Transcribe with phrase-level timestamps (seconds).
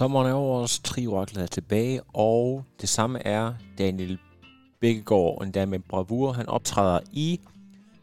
[0.00, 4.18] Sommeren er over os, Trioraklet er tilbage, og det samme er Daniel
[4.80, 6.32] Bækkegaard, og endda med bravur.
[6.32, 7.40] Han optræder i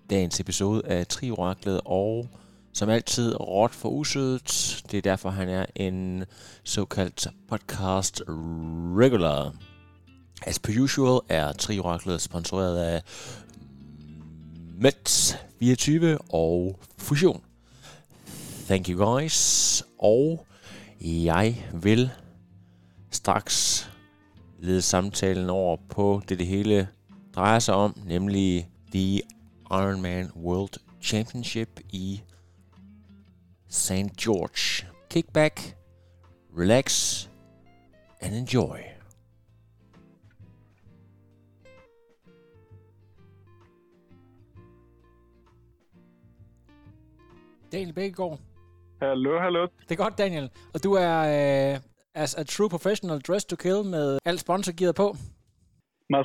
[0.10, 2.28] dagens episode af Trioraklet, og
[2.74, 4.84] som altid råt for usødet.
[4.92, 6.26] Det er derfor, han er en
[6.64, 8.22] såkaldt podcast
[8.98, 9.54] regular.
[10.46, 13.02] As per usual er Trioraklet sponsoreret af
[14.82, 17.42] Mets 24 og Fusion.
[18.68, 19.84] Thank you guys.
[20.00, 20.47] Og
[21.02, 22.12] jeg vil
[23.12, 23.90] straks
[24.60, 26.88] lede samtalen over på det, det hele
[27.36, 29.22] drejer sig om, nemlig The
[29.72, 32.22] Ironman World Championship i
[33.68, 34.18] St.
[34.24, 34.88] George.
[35.10, 35.78] Kick back,
[36.58, 37.28] relax
[38.22, 38.80] and enjoy.
[47.72, 48.47] Daniel Bækkegaard.
[49.02, 49.68] Hallo, hallo.
[49.90, 50.50] Det er godt, Daniel.
[50.74, 51.20] Og du er
[51.74, 51.80] uh,
[52.16, 55.16] as a true professional dressed to kill med alt sponsorgearet på.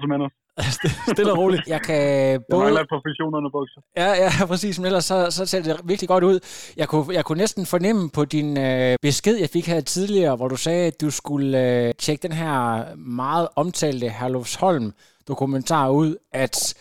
[0.00, 0.28] Som ender.
[1.12, 1.68] Stille og roligt.
[1.68, 2.62] Jeg kan Jeg både...
[2.62, 3.80] mangler professionerne bukser.
[3.96, 4.78] Ja, ja, præcis.
[4.78, 6.40] Men ellers så, så ser det virkelig godt ud.
[6.76, 10.48] Jeg kunne, jeg kunne næsten fornemme på din øh, besked, jeg fik her tidligere, hvor
[10.48, 14.92] du sagde, at du skulle øh, tjekke den her meget omtalte Herlufsholm
[15.28, 16.74] dokumentar ud, at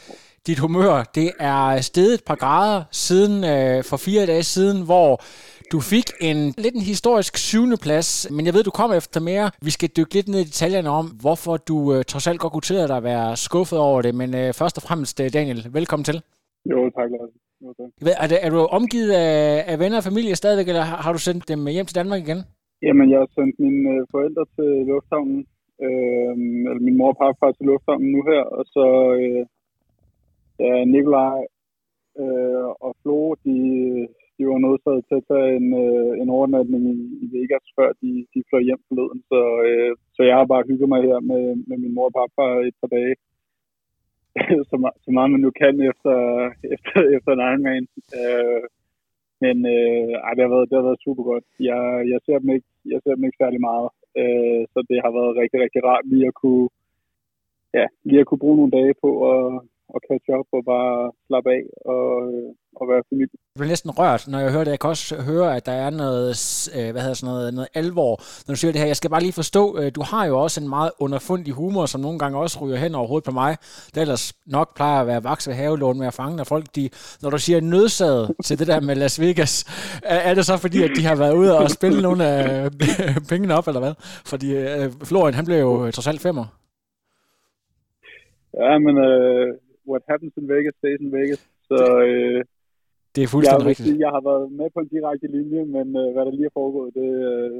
[0.47, 5.21] dit humør, det er steget et par grader siden øh, for fire dage siden, hvor
[5.73, 9.45] du fik en lidt en historisk syvende plads, men jeg ved, du kommer efter mere.
[9.67, 12.67] Vi skal dykke lidt ned i detaljerne om, hvorfor du øh, trods alt godt kunne
[12.69, 14.13] tillade dig at være skuffet over det.
[14.21, 16.17] Men øh, først og fremmest, øh, Daniel, velkommen til.
[16.71, 17.33] Jo, tak, Lars.
[18.05, 21.11] Ved, Er, det, er du omgivet af, af venner og familie stadigvæk, eller har, har
[21.15, 22.41] du sendt dem hjem til Danmark igen?
[22.85, 25.39] Jamen, jeg har sendt mine øh, forældre til lufthavnen.
[25.85, 26.33] Øh,
[26.69, 28.43] eller min mor og papfar til lufthavnen nu her.
[28.57, 28.85] Og så
[29.19, 29.43] øh,
[30.63, 31.39] ja, Nikolaj
[32.21, 33.57] øh, og Flo, de,
[34.37, 38.11] de var nødsaget til at tage en, øh, en overnatning i, i Vegas, før de,
[38.33, 39.19] de fløj hjem forleden.
[39.31, 42.49] Så, øh, så jeg har bare hygget mig her med, med min mor og papfar
[42.69, 43.15] et par dage.
[44.69, 46.15] så, så meget man nu kan efter,
[46.75, 47.85] efter, efter en Ironman.
[48.19, 48.63] Øh,
[49.43, 51.45] men øh, ej, det, har været, det har været super godt.
[51.69, 51.81] Jeg,
[52.11, 53.89] jeg, ser dem ikke, jeg ser dem ikke særlig meget.
[54.19, 56.69] Øh, så det har været rigtig, rigtig rart lige at kunne,
[57.77, 59.45] ja, lige at kunne bruge nogle dage på at,
[59.95, 61.63] at catch up og bare slappe af
[61.93, 63.37] og, øh, øh, og være familie.
[63.55, 64.71] Jeg bliver næsten rørt, når jeg hører det.
[64.71, 66.35] Jeg kan også høre, at der er noget,
[66.75, 68.13] øh, hvad hedder sådan noget, noget alvor,
[68.47, 68.87] når du siger det her.
[68.87, 72.01] Jeg skal bare lige forstå, øh, du har jo også en meget underfundig humor, som
[72.01, 73.57] nogle gange også ryger hen over hovedet på mig.
[73.93, 76.89] Det ellers nok plejer at være vaks ved havelån med at fange, når folk, de,
[77.21, 79.53] når du siger nødsaget til det der med Las Vegas,
[80.03, 82.71] er, er det så fordi, at de har været ude og spille nogle af
[83.29, 83.93] pengene op, eller hvad?
[84.25, 86.45] Fordi øh, Florian, han blev jo øh, trods alt femmer.
[88.61, 89.47] Ja, men uh,
[89.91, 91.41] what happens in Vegas stays in Vegas.
[91.69, 92.45] Så øh,
[93.13, 93.87] Det er jeg, fuldstændig vil rigtigt.
[93.87, 96.57] sige, jeg har været med på en direkte linje, men øh, hvad der lige er
[96.59, 97.57] foregået, det, øh,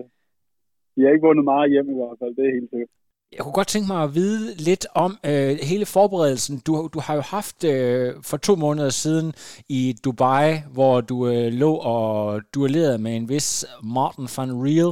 [0.94, 2.90] de har ikke vundet meget hjem i hvert fald, det er helt sikkert.
[3.36, 6.62] Jeg kunne godt tænke mig at vide lidt om øh, hele forberedelsen.
[6.68, 9.34] Du, du har jo haft øh, for to måneder siden
[9.70, 14.92] i Dubai, hvor du øh, lå og duellerede med en vis Martin van Riel.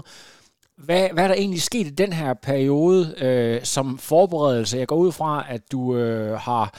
[0.85, 4.77] Hvad, hvad er der egentlig sket i den her periode øh, som forberedelse?
[4.77, 6.73] Jeg går ud fra, at du øh, har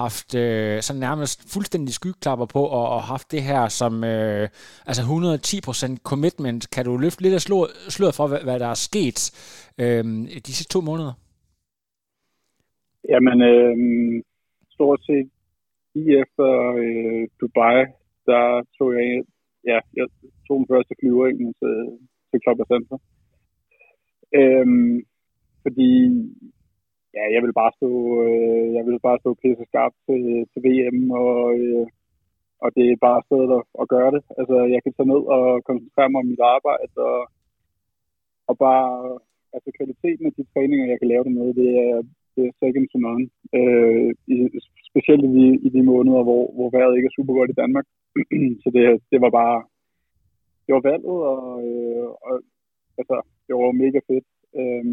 [0.00, 4.48] haft øh, sådan nærmest fuldstændig skyklapper på og, og haft det her som øh,
[4.88, 6.70] altså 110% commitment.
[6.74, 7.40] Kan du løfte lidt af
[7.94, 9.18] sløret for, hvad, hvad der er sket
[9.82, 10.04] øh,
[10.46, 11.14] de sidste to måneder?
[13.08, 13.74] Jamen, øh,
[14.74, 15.28] stort set
[15.94, 16.48] lige efter
[16.84, 17.78] øh, Dubai,
[18.26, 18.44] der
[18.78, 19.22] tog jeg,
[19.70, 20.06] ja, jeg
[20.46, 21.74] tog den første flyver ind til,
[22.30, 22.98] til Club Center.
[24.40, 24.66] Øh,
[25.62, 25.90] fordi
[27.16, 27.90] ja, jeg vil bare stå,
[28.26, 31.86] øh, jeg vil bare stå pisse skarpt til, til VM, og, øh,
[32.64, 34.22] og det er bare stedet at, at gøre det.
[34.38, 37.20] Altså, jeg kan tage ned og koncentrere mig om mit arbejde, og,
[38.50, 38.90] og bare,
[39.54, 41.96] altså kvaliteten af de træninger, jeg kan lave det med, det er,
[42.34, 43.26] det er second to none.
[43.58, 44.36] Øh, i,
[44.90, 47.86] specielt i de, i de måneder, hvor, hvor vejret ikke er super godt i Danmark.
[48.62, 48.82] Så det,
[49.12, 49.58] det var bare,
[50.66, 52.32] det var valget, og, øh, og
[52.98, 53.16] altså,
[53.46, 54.26] det var mega fedt.
[54.60, 54.84] Øh,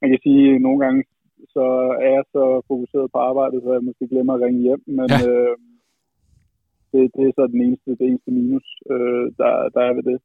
[0.00, 1.00] man kan sige, at nogle gange
[1.48, 1.64] så
[2.06, 5.28] er jeg så fokuseret på arbejdet, så jeg måske glemmer at ringe hjem, men Ja.
[5.28, 5.56] øh,
[6.92, 10.18] det, det er så den eneste, det eneste minus, øh, der, der er ved det.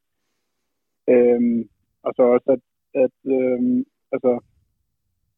[1.14, 1.68] Øhm,
[2.06, 2.62] og så også, at,
[3.04, 3.84] at øhm,
[4.14, 4.32] altså,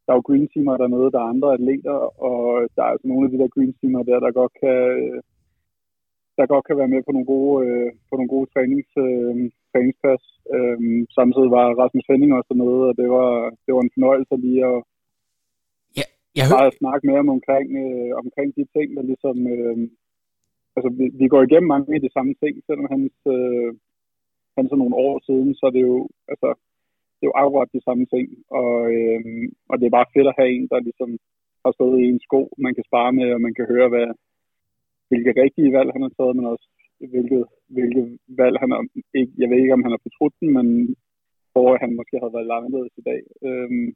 [0.04, 1.98] der er jo green teamer dernede, der er andre atleter,
[2.28, 2.40] og
[2.74, 4.78] der er altså nogle af de der green teamer der, der godt kan,
[6.38, 9.34] der godt kan være med på nogle gode, øh, på nogle gode trænings, øh,
[9.70, 10.22] træningspas.
[10.54, 10.78] Øh,
[11.18, 13.30] samtidig var Rasmus Henning også dernede, og det var,
[13.64, 14.78] det var en fornøjelse lige at
[16.36, 16.80] jeg bare hører...
[16.80, 19.36] snakke med ham omkring, øh, omkring de ting, der ligesom...
[19.54, 19.78] Øh,
[20.76, 23.70] altså, vi, vi går igennem mange af de samme ting, selvom hans, øh,
[24.56, 25.96] han så nogle år siden, så er det jo,
[26.32, 26.48] altså,
[27.16, 28.26] det er jo akkurat de samme ting,
[28.60, 29.20] og, øh,
[29.70, 31.10] og det er bare fedt at have en, der ligesom
[31.64, 34.08] har stået i en sko, man kan spare med, og man kan høre, hvad,
[35.08, 36.66] hvilke rigtige valg han har taget, men også
[37.12, 37.44] hvilket,
[37.76, 38.06] hvilket
[38.40, 38.80] valg han har,
[39.20, 40.66] ikke, jeg ved ikke, om han har fortrudt den, men
[41.52, 43.20] hvor han måske havde været anderledes i dag.
[43.48, 43.88] Øhm,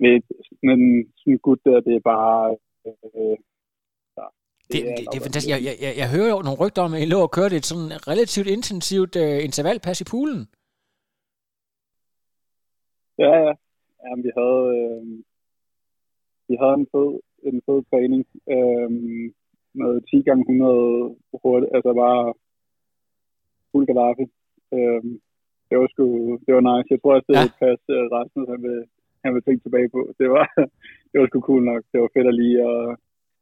[0.00, 0.22] men
[0.58, 2.56] sådan en gut der, det er bare...
[2.86, 3.36] Øh,
[4.72, 5.52] det, det, det, er fantastisk.
[5.54, 7.90] Jeg, jeg, jeg hører jo nogle rygter om, at I lå og kørte et sådan
[8.10, 10.42] relativt intensivt uh, intervalpas i poolen.
[13.22, 13.52] Ja, ja.
[14.02, 15.02] Jamen, vi havde, øh,
[16.48, 17.10] vi havde en fed,
[17.48, 18.22] en fed træning.
[18.54, 18.90] Øh,
[19.80, 22.22] noget 10 gange 100 hurtigt, altså bare
[23.70, 24.26] fuld Gaddafi.
[24.76, 25.12] Øhm,
[25.68, 26.04] det var sgu,
[26.44, 26.92] det var nice.
[26.92, 27.48] Jeg tror også, det ja.
[27.62, 28.80] pas, uh, Rasmus han vil,
[29.26, 30.00] han vil tænke tilbage på.
[30.20, 30.44] Det var,
[31.10, 31.82] det var sgu cool nok.
[31.92, 32.80] Det var fedt at lige at,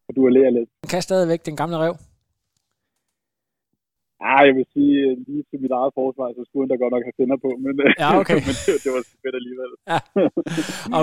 [0.08, 0.68] at duellere lidt.
[0.84, 1.94] Han kan stadigvæk den gamle rev.
[4.24, 6.92] Ja, jeg vil sige, øh, lige til mit eget forsvar, så skulle han da godt
[6.96, 8.38] nok have finder på, men, øh, ja, okay.
[8.48, 9.70] men det, det var fedt alligevel.
[9.92, 9.98] Ja.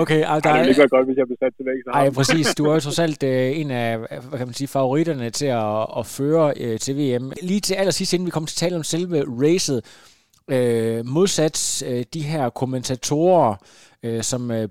[0.02, 1.78] Okay, altså, Ej, det ville godt, hvis jeg blev sat tilbage.
[1.98, 2.46] Nej, præcis.
[2.58, 3.88] Du er jo trods alt uh, en af
[4.28, 7.26] hvad kan man sige, favoritterne til at, at føre uh, til VM.
[7.50, 9.78] Lige til allersidst, inden vi kommer til at tale om selve racet,
[10.48, 13.56] uh, modsat uh, de her kommentatorer,
[14.02, 14.68] øh, som øh,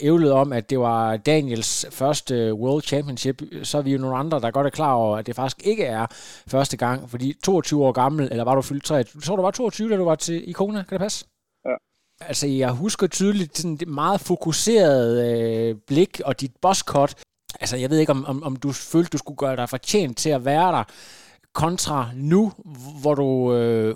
[0.00, 4.16] ævlede om, at det var Daniels første øh, World Championship, så er vi jo nogle
[4.16, 6.06] andre, der godt er klar over, at det faktisk ikke er
[6.46, 9.20] første gang, fordi 22 år gammel, eller var du fyldt 23?
[9.20, 11.26] Du tror, du var 22, da du var til Ikona, kan det passe?
[11.64, 11.74] Ja.
[12.20, 17.14] Altså, jeg husker tydeligt sådan det meget fokuseret øh, blik og dit bosscut.
[17.60, 20.30] Altså, jeg ved ikke, om, om, om du følte, du skulle gøre dig fortjent til
[20.30, 20.84] at være der,
[21.54, 22.52] kontra nu,
[23.00, 23.94] hvor du øh,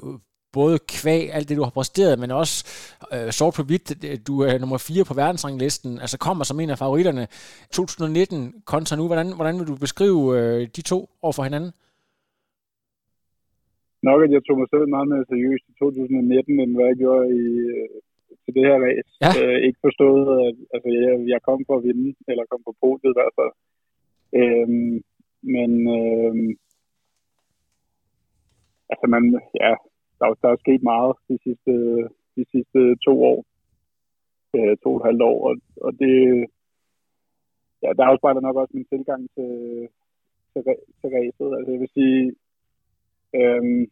[0.53, 2.57] både kvæg, alt det du har præsteret, men også
[3.15, 3.87] øh, sort på hvidt,
[4.29, 7.25] du er nummer 4 på verdensranglisten, altså kommer som en af favoritterne
[7.73, 9.07] 2019 kontra nu.
[9.07, 11.73] Hvordan, hvordan vil du beskrive øh, de to over for hinanden?
[14.09, 17.27] Nok, at jeg tog mig selv meget mere seriøst i 2019, end hvad jeg gjorde
[17.43, 17.89] i, øh,
[18.43, 19.11] til det her race.
[19.25, 19.31] Ja.
[19.41, 23.13] Øh, ikke forstået, at altså, jeg, jeg kom for at vinde, eller kom på podiet
[23.13, 23.53] i hvert fald.
[24.41, 24.95] Øhm,
[25.55, 26.51] men øhm,
[28.93, 29.23] altså man,
[29.63, 29.73] ja,
[30.21, 31.73] der, der er sket meget de sidste,
[32.37, 33.39] de sidste to år,
[34.57, 35.55] øh, to og et halvt år, og,
[35.87, 36.15] og det,
[37.83, 39.53] ja, der afspejler nok også min tilgang til,
[40.53, 40.63] til,
[41.01, 41.57] til ræset.
[41.57, 42.23] Altså jeg vil sige,
[43.39, 43.89] øh,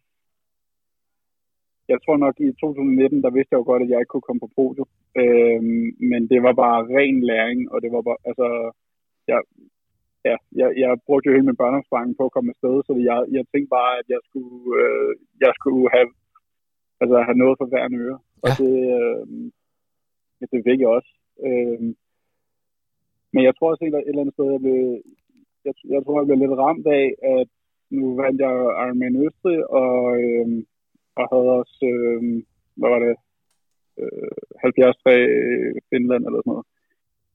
[1.91, 4.43] jeg tror nok i 2019, der vidste jeg jo godt, at jeg ikke kunne komme
[4.43, 4.89] på podium.
[5.21, 5.61] Øh,
[6.11, 8.47] men det var bare ren læring, og det var bare, altså,
[9.27, 9.39] jeg,
[10.25, 13.43] ja, jeg, jeg brugte jo hele min børneopsparing på at komme afsted, så jeg, jeg
[13.51, 15.11] tænkte bare, at jeg skulle, øh,
[15.43, 16.09] jeg skulle have,
[17.01, 18.19] altså, have noget for hver en øre.
[18.19, 18.43] Ja.
[18.43, 19.23] Og det, øh,
[20.51, 21.11] det fik jeg også.
[21.47, 21.79] Øh,
[23.33, 24.79] men jeg tror også et, et eller andet sted, jeg blev,
[25.65, 27.05] jeg, jeg tror, jeg blev lidt ramt af,
[27.37, 27.49] at
[27.97, 28.53] nu vandt jeg
[28.83, 30.47] Ironman Østrig, og, øh,
[31.19, 32.21] og havde også, øh,
[32.77, 33.15] hvad var det,
[34.01, 34.97] øh, 73
[35.89, 36.65] Finland eller sådan noget.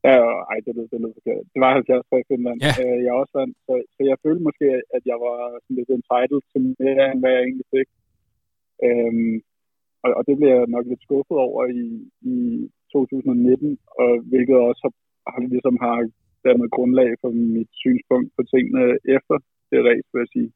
[0.09, 0.17] Ja,
[0.53, 1.45] ej, det lød, det lød forkert.
[1.53, 2.59] Det var 70 for Finland.
[2.67, 2.73] Ja.
[2.83, 4.67] Øh, jeg også vandt, så, så jeg følte måske,
[4.97, 7.89] at jeg var sådan lidt entitled til mere, end hvad jeg egentlig fik.
[8.87, 9.37] Øhm,
[10.05, 11.85] og, og det blev jeg nok lidt skuffet over i,
[12.35, 12.37] i
[12.93, 14.95] 2019, og hvilket også har,
[15.33, 15.97] har ligesom har
[16.47, 18.85] dermed grundlag for mit synspunkt på tingene
[19.17, 19.37] efter
[19.71, 20.51] det race, vil jeg sige.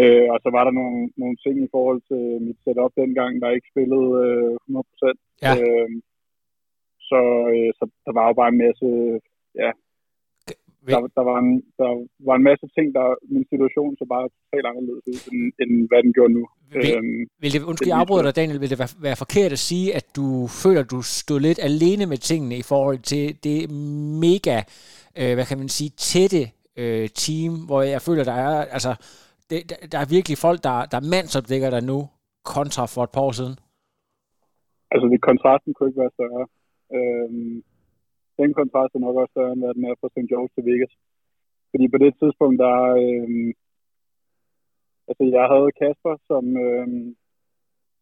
[0.00, 3.56] Øh, og så var der nogle, nogle ting i forhold til mit setup dengang, der
[3.56, 5.18] ikke spillede øh, 100%.
[5.44, 5.52] Ja.
[5.60, 5.90] Øh,
[7.10, 7.20] så,
[7.54, 8.86] øh, så der var jo bare en masse,
[9.62, 9.70] ja,
[10.86, 11.90] der, der, var en, der
[12.28, 16.02] var en masse ting, der min situation så bare totalt anderledes ud, end, end hvad
[16.02, 16.44] den gjorde nu.
[16.72, 19.64] Vil, øhm, vil det, undskyld, jeg afbryder dig, Daniel, vil det være, være forkert at
[19.70, 20.26] sige, at du
[20.62, 23.58] føler, at du stod lidt alene med tingene i forhold til det
[24.24, 24.58] mega,
[25.20, 26.42] øh, hvad kan man sige, tætte
[26.82, 28.92] øh, team, hvor jeg føler, der er, altså,
[29.50, 31.98] det, der, der er virkelig folk, der, der mandsopdækker dig nu,
[32.54, 33.56] kontra for et par år siden?
[34.92, 36.46] Altså, det, kontrasten kunne ikke være større.
[36.96, 37.62] Øhm,
[38.40, 40.30] den kontrast er nok også større, end hvad den er fra St.
[40.30, 40.94] George til Vegas.
[41.70, 42.76] Fordi på det tidspunkt, der...
[43.04, 43.50] Øhm,
[45.08, 47.08] altså, jeg havde Kasper som, øhm,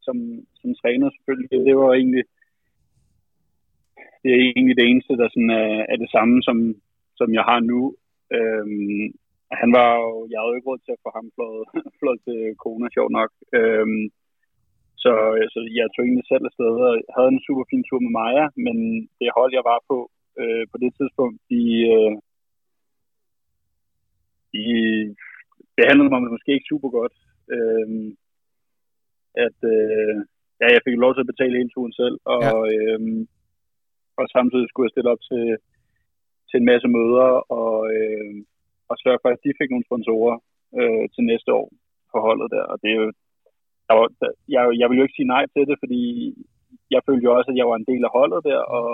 [0.06, 0.16] som,
[0.60, 1.50] som træner selvfølgelig.
[1.68, 2.24] Det var egentlig...
[4.22, 6.56] Det er egentlig det eneste, der sådan er, er det samme, som,
[7.18, 7.80] som jeg har nu.
[8.36, 9.06] Øhm,
[9.60, 11.64] han var jo, jeg havde jo ikke råd til at få ham flået,
[12.00, 13.30] flået til Kona, sjov nok.
[13.58, 14.04] Øhm,
[15.02, 15.10] så
[15.44, 18.76] altså, jeg tog egentlig selv afsted og havde en super fin tur med Maja, men
[19.18, 19.96] det hold, jeg var på
[20.40, 21.62] øh, på det tidspunkt, de,
[21.94, 22.12] øh,
[24.52, 24.64] de
[25.76, 27.14] behandlede mig måske ikke super godt.
[27.54, 27.88] Øh,
[29.46, 30.14] at øh,
[30.60, 32.52] ja, jeg fik lov til at betale hele turen selv, og, ja.
[32.72, 33.00] øh,
[34.20, 35.44] og samtidig skulle jeg stille op til,
[36.48, 38.34] til en masse møder, og, øh,
[38.90, 40.36] og sørge for, at de fik nogle sponsorer
[40.78, 41.68] øh, til næste år
[42.10, 42.64] for holdet der.
[42.72, 43.12] Og det er jo,
[43.88, 46.02] der var, der, jeg, jeg vil jo ikke sige nej til det, fordi
[46.94, 48.90] jeg følte jo også, at jeg var en del af holdet der, og,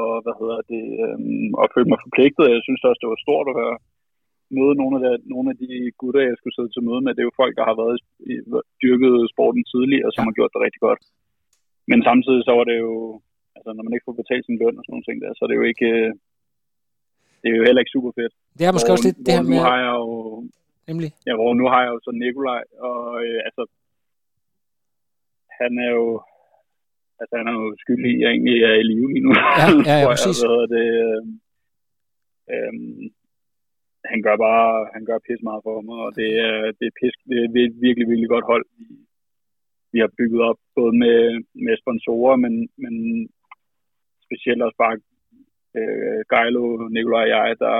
[0.00, 2.54] og hvad hedder det, øhm, og følte mig forpligtet.
[2.56, 3.76] Jeg synes også, det var stort at være,
[4.58, 5.70] møde nogle af, de, nogle af de
[6.00, 7.12] gutter, jeg skulle sidde til møde med.
[7.12, 7.98] Det er jo folk, der har været
[8.32, 8.34] i,
[8.82, 11.02] dyrket sporten tidligere, og som har gjort det rigtig godt.
[11.90, 12.92] Men samtidig så var det jo,
[13.56, 15.48] altså når man ikke får betalt sin løn og sådan nogle ting der, så er
[15.50, 16.10] det jo ikke, øh,
[17.40, 18.34] det er jo heller ikke super fedt.
[18.58, 19.58] Det er måske hvor, også lidt det her med...
[19.58, 20.08] Nu har jeg jo,
[20.88, 21.10] Nemlig?
[21.26, 23.62] Ja, hvor nu har jeg jo så Nikolaj, og øh, altså,
[25.60, 26.22] han er jo,
[27.20, 29.32] altså han er jo skyldig i, at jeg egentlig er i live lige nu.
[29.60, 30.38] Ja, ja, ja præcis.
[30.42, 31.22] Jeg, det, øh,
[32.52, 32.72] øh,
[34.10, 37.14] han gør bare, han gør pis meget for mig, og det er, det er, pis,
[37.28, 38.84] det er et virkelig, virkelig godt hold, vi,
[39.92, 41.18] vi har bygget op, både med,
[41.66, 42.94] med sponsorer, men, men
[44.26, 44.96] specielt også bare
[45.78, 47.76] øh, Geilo, Nikolaj og jeg, der,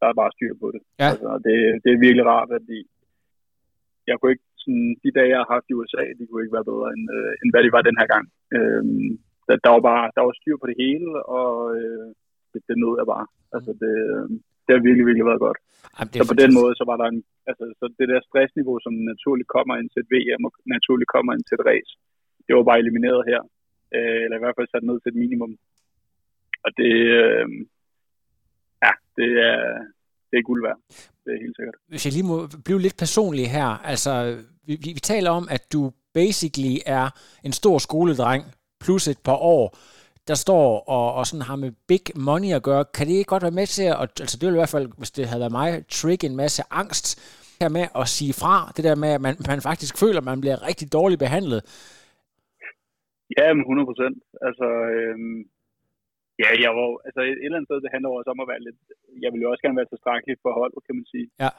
[0.00, 0.82] der er bare styr på det.
[1.02, 1.08] Ja.
[1.12, 2.78] Altså, det, det er virkelig rart, at de,
[4.08, 6.70] jeg kunne ikke, sådan, de dage, jeg har haft i USA, de kunne ikke være
[6.72, 8.26] bedre, end, øh, end hvad de var den her gang.
[8.56, 8.84] Øh,
[9.46, 12.08] der, der, var bare der var styr på det hele, og øh,
[12.52, 13.26] det, det nød jeg bare.
[13.56, 13.94] Altså, det,
[14.64, 15.58] det har virkelig, virkelig været godt.
[15.98, 18.94] Jamen, så på den måde, så var der en, altså, så det der stressniveau, som
[19.12, 21.92] naturligt kommer ind til et VM, og naturligt kommer ind til et race,
[22.46, 23.40] det var bare elimineret her.
[23.96, 25.52] Øh, eller i hvert fald sat ned til et minimum.
[26.64, 27.46] Og det, øh,
[29.18, 29.60] det er,
[30.30, 30.78] det er guld værd.
[31.24, 31.76] Det er helt sikkert.
[31.88, 34.12] Hvis jeg lige må blive lidt personlig her, altså,
[34.66, 37.06] vi, vi, vi taler om, at du basically er
[37.44, 38.42] en stor skoledreng,
[38.84, 39.64] plus et par år,
[40.28, 43.42] der står og, og sådan har med big money at gøre, kan det ikke godt
[43.42, 45.68] være med til at, altså det ville i hvert fald, hvis det havde været mig,
[45.88, 47.06] trigge en masse angst
[47.60, 50.40] her med at sige fra, det der med, at man, man faktisk føler, at man
[50.40, 51.60] bliver rigtig dårligt behandlet.
[53.36, 54.16] Ja, 100 procent.
[54.46, 55.38] Altså, øhm,
[56.42, 58.78] ja, jeg var, altså et eller andet sted, det handler også om at være lidt,
[59.22, 61.26] jeg vil jo også gerne være tilstrækkelig for holdet, kan man sige.
[61.42, 61.50] Ja.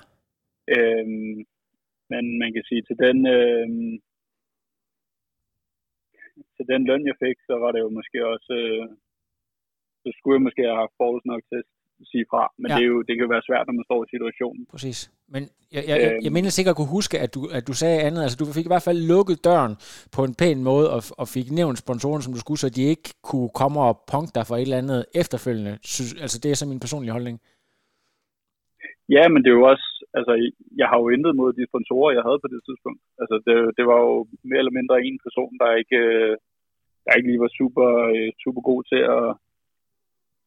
[0.76, 1.38] Øhm,
[2.12, 3.94] men man kan sige, til den, øhm,
[6.56, 8.86] til den løn, jeg fik, så var det jo måske også, øh,
[10.02, 11.70] så skulle jeg måske have haft forholds nok til at
[12.12, 12.44] sige fra.
[12.62, 12.76] Men ja.
[12.76, 14.64] det, er jo, det kan jo være svært, når man står i situationen.
[14.74, 15.00] Præcis.
[15.34, 15.42] Men
[15.76, 18.22] jeg, jeg, jeg, jeg mener sikkert at kunne huske, at du, at du sagde andet.
[18.24, 19.74] Altså, du fik i hvert fald lukket døren
[20.16, 23.10] på en pæn måde, og, og fik nævnt sponsoren, som du skulle, så de ikke
[23.30, 25.74] kunne komme og punkte dig for et eller andet efterfølgende.
[25.94, 27.38] Synes, altså, det er så min personlige holdning.
[29.16, 29.88] Ja, men det er jo også,
[30.18, 30.34] altså,
[30.82, 33.02] jeg har jo intet mod de sponsorer, jeg havde på det tidspunkt.
[33.22, 34.14] Altså, det, det var jo
[34.50, 36.02] mere eller mindre en person, der ikke,
[37.04, 37.88] der ikke lige var super,
[38.44, 39.28] super god til at,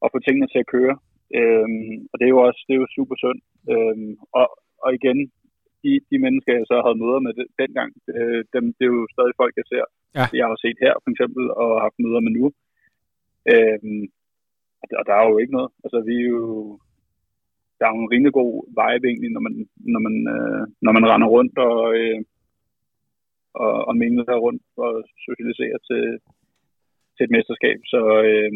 [0.03, 0.95] at få tingene til at køre.
[1.39, 3.43] Øhm, og det er jo også det er jo super sundt.
[3.71, 4.47] Øhm, og,
[4.83, 5.19] og igen,
[5.83, 9.13] de, de mennesker, jeg så havde møder med det, dengang, øh, dem, det er jo
[9.15, 9.85] stadig folk, jeg ser.
[10.17, 10.25] Ja.
[10.39, 12.45] Jeg har set her, for eksempel, og haft møder med nu.
[13.53, 14.03] Øhm,
[14.99, 15.71] og der er jo ikke noget.
[15.83, 16.45] Altså, vi er jo...
[17.77, 19.55] Der er jo en rimelig god vibe egentlig, når man,
[19.93, 22.19] når man, øh, når man render rundt og, øh,
[23.63, 24.91] og, og mingler rundt og
[25.27, 26.03] socialiserer til,
[27.15, 27.79] til et mesterskab.
[27.93, 28.51] Så, øh,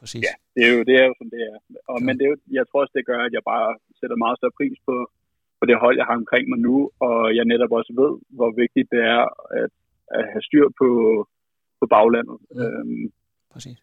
[0.00, 0.22] Præcis.
[0.26, 1.56] Ja, det er, jo, det er jo som det er.
[1.90, 2.04] Og, ja.
[2.06, 3.68] Men det er jo, jeg tror også, det gør, at jeg bare
[4.00, 4.94] sætter meget større pris på,
[5.58, 6.76] på det hold, jeg har omkring mig nu,
[7.06, 9.22] og jeg netop også ved, hvor vigtigt det er
[9.60, 9.70] at,
[10.16, 10.88] at have styr på,
[11.80, 12.38] på baglandet.
[12.54, 12.64] Ja.
[12.64, 13.06] Øhm,
[13.54, 13.78] Præcis.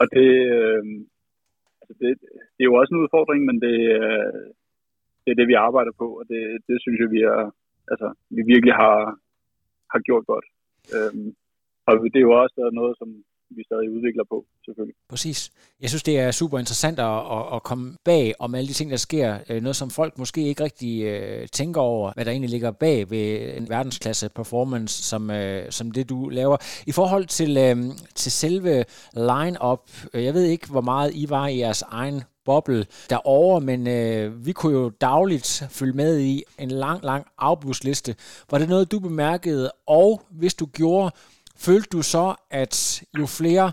[0.00, 0.98] Og det, øhm,
[1.80, 2.10] altså det,
[2.54, 4.46] det er jo også en udfordring, men det, øh,
[5.22, 7.42] det er det, vi arbejder på, og det, det synes jeg, vi, er,
[7.92, 8.98] altså, vi virkelig har,
[9.92, 10.46] har gjort godt.
[10.94, 11.28] Øhm,
[11.86, 13.08] og det er jo også noget, som
[13.50, 14.94] vi stadig udvikler på, selvfølgelig.
[15.08, 15.50] Præcis.
[15.80, 17.20] Jeg synes, det er super interessant at,
[17.54, 19.38] at, komme bag om alle de ting, der sker.
[19.50, 23.10] Øh, noget, som folk måske ikke rigtig øh, tænker over, hvad der egentlig ligger bag
[23.10, 26.56] ved en verdensklasse performance, som, øh, som det, du laver.
[26.86, 27.54] I forhold til,
[28.14, 33.60] til selve line-up, jeg ved ikke, hvor meget I var i jeres egen boble derovre,
[33.60, 38.14] men øh, vi kunne jo dagligt følge med i en lang, lang afbudsliste.
[38.50, 39.72] Var det noget, du bemærkede?
[39.86, 41.10] Og hvis du gjorde,
[41.66, 42.26] følte du så,
[42.62, 42.74] at
[43.20, 43.66] jo flere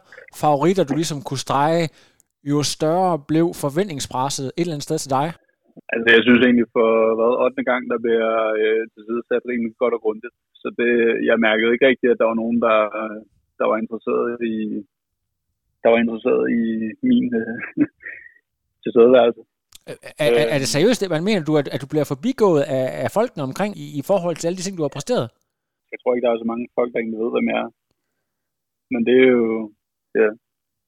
[0.43, 1.83] favoritter du ligesom kunne strege,
[2.51, 5.27] jo større blev forventningspresset et eller andet sted til dig?
[5.93, 7.63] Altså, jeg synes egentlig for hvad, 8.
[7.71, 10.35] gang, der bliver øh, til side sat rimelig godt og grundigt.
[10.61, 10.91] Så det,
[11.29, 12.77] jeg mærkede ikke rigtigt, at der var nogen, der,
[13.59, 14.57] der var interesseret i,
[15.83, 16.63] der var interesseret i
[17.09, 17.57] min øh,
[18.83, 19.41] tilstedeværelse.
[19.87, 22.87] Er, er, er det seriøst, det man mener du, at, at du bliver forbigået af,
[23.05, 25.27] af folkene omkring i, i forhold til alle de ting, du har præsteret?
[25.93, 27.69] Jeg tror ikke, der er så mange folk, der egentlig ved, hvem jeg er.
[28.93, 29.45] Men det er jo,
[30.19, 30.29] ja,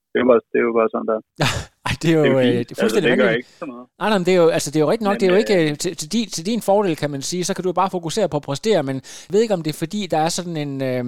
[0.10, 1.20] det er jo bare, det er jo bare sådan der.
[1.88, 3.66] Ej, det er jo, Det er jo øh, det er fuldstændig altså, det ikke så
[3.72, 3.86] meget.
[4.00, 5.32] Nej, nej, men det er jo, altså, det er jo rigtigt nok, Men, det er
[5.36, 7.64] jo ikke øh, øh, til, til, din, til din fordel, kan man sige, så kan
[7.64, 8.96] du jo bare fokusere på at præstere, men
[9.26, 11.06] jeg ved ikke, om det er fordi, der er sådan en øh,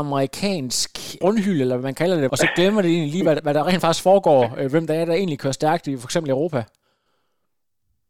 [0.00, 0.90] amerikansk
[1.22, 3.66] grundhylde, eller hvad man kalder det, og så glemmer det egentlig lige, hvad, hvad der
[3.66, 6.60] rent faktisk foregår, øh, hvem der er, der egentlig kører stærkt i for eksempel Europa.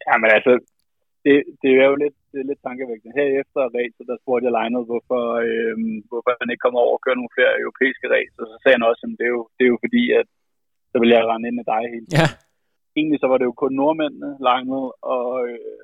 [0.07, 0.53] Ja, men altså,
[1.25, 3.17] det, det er jo lidt, det er lidt tankevækkende.
[3.19, 7.03] Her efter racet, der spurgte jeg Lionel, hvorfor, øhm, hvorfor han ikke kommer over og
[7.05, 8.43] køre nogle flere europæiske racer.
[8.51, 10.27] Så sagde han også, at det er jo, det er jo fordi, at
[10.93, 12.21] så vil jeg rende ind med dig hele tiden.
[12.23, 12.29] Ja,
[12.99, 14.85] Egentlig så var det jo kun nordmændene, Lionel
[15.17, 15.83] og, øh,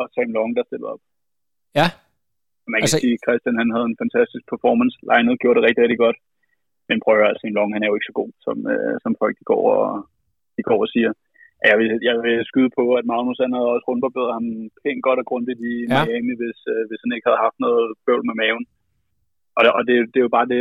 [0.00, 1.02] og Sam Long, der stillede op.
[1.80, 1.86] ja,
[2.72, 4.94] Man kan Altså- altså, sige, at Christian han havde en fantastisk performance.
[5.08, 6.18] Lionel gjorde det rigtig, rigtig godt.
[6.88, 9.12] Men prøv at høre, Sam Long, han er jo ikke så god, som, øh, som
[9.22, 9.90] folk de går, og,
[10.56, 11.10] de går og siger.
[11.68, 14.46] Jeg vil, jeg vil skyde på, at Magnus han havde også rundbarberet ham
[14.82, 16.00] pænt godt og grundigt i Ja.
[16.04, 18.64] Miami, hvis, øh, hvis han ikke havde haft noget bøvl med maven.
[19.56, 20.60] Og, det, og det, det er jo bare det,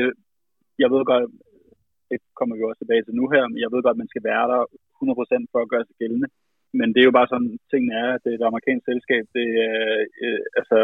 [0.84, 1.25] jeg ved godt,
[2.10, 4.24] det kommer vi også tilbage til nu her, men jeg ved godt, at man skal
[4.32, 4.62] være der
[5.01, 6.29] 100% for at gøre sig gældende.
[6.79, 9.48] Men det er jo bare sådan, tingene er, at det er et amerikansk selskab, det
[9.68, 9.79] er,
[10.25, 10.79] øh, altså,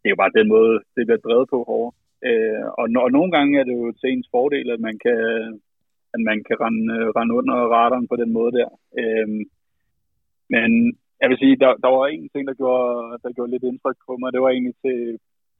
[0.00, 1.92] det er jo bare den måde, det bliver drevet på herovre.
[2.28, 5.18] Øh, og, og nogle gange er det jo til ens fordel, at man kan,
[6.14, 8.68] at man kan rende, øh, rende under radaren på den måde der.
[9.00, 9.42] Øhm,
[10.54, 10.70] men
[11.20, 14.12] jeg vil sige, der, der var en ting, der gjorde, der gjorde lidt indtryk på
[14.16, 14.28] mig.
[14.32, 15.00] Det var egentlig til,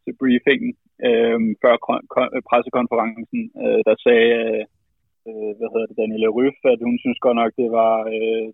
[0.05, 0.73] til briefingen
[1.09, 1.75] øhm, før
[2.51, 4.35] pressekonferencen, øh, der sagde,
[5.29, 8.47] øh, hvad hedder det, Daniela Ryf, at hun synes godt nok, det var, øh,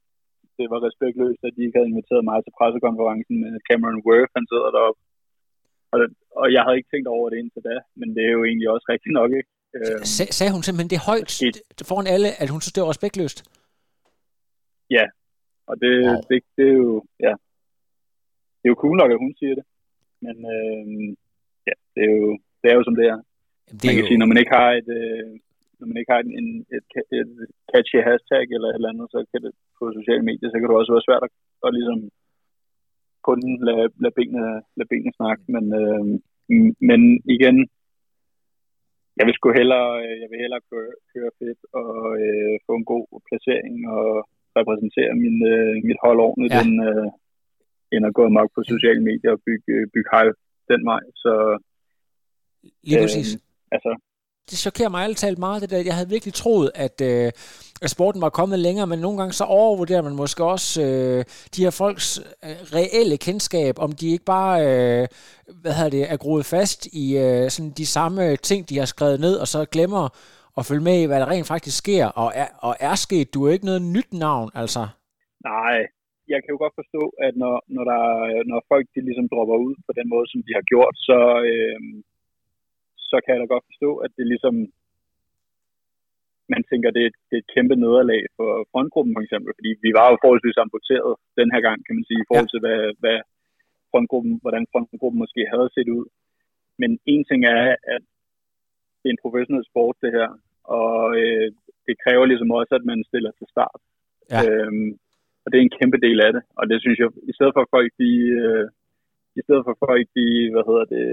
[0.59, 4.47] det var respektløst, at de ikke havde inviteret mig til pressekonferencen med Cameron Worth, han
[4.51, 5.01] sidder deroppe.
[5.93, 5.99] Og,
[6.41, 8.87] og jeg havde ikke tænkt over det indtil da, men det er jo egentlig også
[8.93, 9.51] rigtigt nok, ikke?
[9.77, 11.59] Øh, Sag, sagde hun simpelthen det højt Skidt.
[11.91, 13.39] foran alle, at hun synes, det var respektløst?
[15.71, 16.21] og det, Wow.
[16.31, 16.91] det, det, er jo,
[17.27, 17.33] ja,
[18.59, 19.65] det er jo cool nok, at hun siger det.
[20.25, 20.87] Men øh,
[21.69, 22.29] ja, det er, jo,
[22.61, 23.19] det er jo som det er.
[23.67, 24.09] Jamen, Det man kan jo...
[24.09, 25.31] sige, når man ikke har et, øh,
[25.79, 26.47] når man ikke har en,
[26.77, 26.87] et,
[27.21, 27.31] et
[27.73, 30.77] catchy hashtag eller et eller andet, så kan det på sociale medier, så kan det
[30.81, 31.33] også være svært at,
[31.67, 31.99] at ligesom
[33.29, 34.47] kun lade, lade, benene,
[34.77, 35.43] lade benene snakke.
[35.55, 36.05] Men, øh,
[36.89, 37.01] men
[37.37, 37.57] igen,
[39.19, 41.93] jeg vil sgu hellere, øh, jeg vil hellere køre, køre fedt og
[42.25, 44.09] øh, få en god placering og
[44.59, 46.59] repræsentere min, øh, mit hold ordentligt, Ja.
[46.59, 46.65] ja.
[46.67, 47.09] end, øh,
[47.95, 50.39] end at gå amok på sociale medier og bygge, bygge hype
[50.71, 51.03] den vej.
[51.23, 51.33] Så
[52.89, 53.29] Lige øh, præcis.
[53.77, 53.91] altså,
[54.51, 55.89] det chokerer mig alt talt meget, det der.
[55.91, 57.33] Jeg havde virkelig troet, at, øh,
[57.83, 61.25] at sporten var kommet længere, men nogle gange så overvurderer man måske også øh,
[61.57, 62.07] de her folks
[62.45, 65.09] øh, reelle kendskab, om de ikke bare øh,
[65.63, 69.21] hvad hedder det, er groet fast i øh, sådan de samme ting, de har skrevet
[69.21, 70.05] ned, og så glemmer
[70.59, 73.35] at følge med i, hvad der rent faktisk sker, og er, og er sket.
[73.35, 74.83] Du er ikke noget nyt navn, altså.
[75.53, 75.77] Nej,
[76.33, 78.03] jeg kan jo godt forstå, at når, når, der,
[78.51, 81.19] når folk de ligesom dropper ud på den måde, som de har gjort, så,
[81.51, 81.81] øh,
[83.11, 84.55] så kan jeg da godt forstå, at det ligesom,
[86.55, 89.71] man tænker, det er, et, det er et kæmpe nederlag for frontgruppen for eksempel, fordi
[89.87, 92.81] vi var jo forholdsvis amputeret den her gang, kan man sige, i forhold til, hvad,
[93.03, 93.19] hvad
[93.91, 96.07] frontgruppen, hvordan frontgruppen måske havde set ud.
[96.81, 97.65] Men en ting er,
[97.95, 98.03] at
[99.01, 100.29] det er en professionel sport, det her,
[100.81, 101.49] og øh,
[101.87, 103.81] det kræver ligesom også, at man stiller til start.
[104.33, 104.41] Ja.
[104.45, 104.91] Øhm,
[105.43, 106.43] og det er en kæmpe del af det.
[106.59, 108.11] Og det synes jeg, i stedet for folk, de,
[108.43, 108.67] øh,
[109.39, 111.07] i stedet for folk, de, hvad hedder det,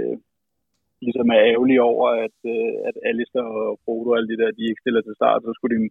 [1.08, 4.70] ligesom er ærgerlige over, at, øh, at Alistair og Frodo og alle de der, de
[4.70, 5.90] ikke stiller til start, så skulle de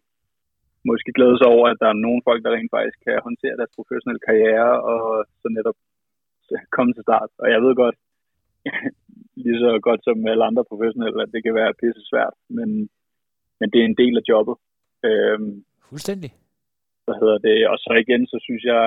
[0.90, 3.76] måske glæde sig over, at der er nogle folk, der rent faktisk kan håndtere deres
[3.78, 5.02] professionelle karriere, og
[5.40, 5.78] så netop
[6.76, 7.30] komme til start.
[7.42, 7.96] Og jeg ved godt,
[9.44, 12.68] lige så godt som alle andre professionelle, at det kan være pisse svært, men,
[13.60, 14.56] men det er en del af jobbet.
[15.08, 16.30] Øhm, Fuldstændig.
[17.04, 18.84] hvad hedder det, og så igen, så synes jeg,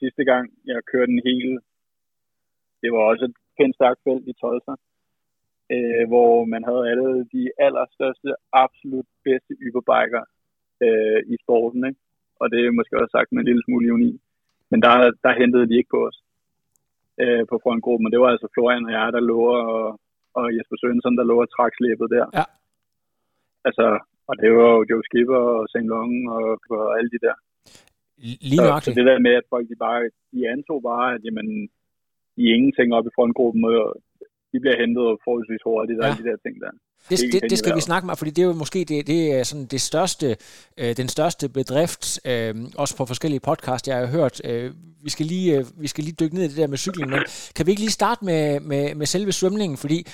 [0.00, 1.52] sidste gang, jeg kørte den hele,
[2.82, 4.74] det var også et pænt stærkt felt i Tolsa,
[5.72, 8.30] øh, hvor man havde alle de allerstørste,
[8.64, 10.24] absolut bedste yberbiker
[10.84, 12.00] øh, i sporten, ikke?
[12.40, 14.12] og det er måske også sagt med en lille smule ironi,
[14.70, 16.18] men der, der hentede de ikke på os
[17.22, 19.40] øh, på frontgruppen, og det var altså Florian og jeg, der lå,
[19.72, 20.00] og,
[20.38, 22.26] og Jesper Sørensen, der lå og trak slæbet der.
[22.38, 22.46] Ja.
[23.68, 23.86] Altså,
[24.28, 25.88] og det var jo Joe Skipper og St.
[25.92, 27.36] Long og, og alle de der.
[28.50, 30.00] Lige Så, så det der med, at folk de bare,
[30.32, 31.48] de antog bare, at jamen,
[32.34, 33.96] de er ingenting op i frontgruppen, og
[34.52, 36.08] de bliver hentet forholdsvis hurtigt, og Ja.
[36.10, 36.72] alle de der ting der.
[37.10, 39.20] Det, det, det i skal vi snakke med, fordi det er jo måske det, det
[39.38, 40.36] er sådan det største,
[40.80, 44.40] øh, den største bedrift, øh, også på forskellige podcasts, jeg har hørt.
[44.44, 44.70] Øh,
[45.04, 47.20] vi, skal lige, øh, vi skal lige dykke ned i det der med cykling, men
[47.56, 50.06] kan vi ikke lige starte med, med, med selve svømningen, fordi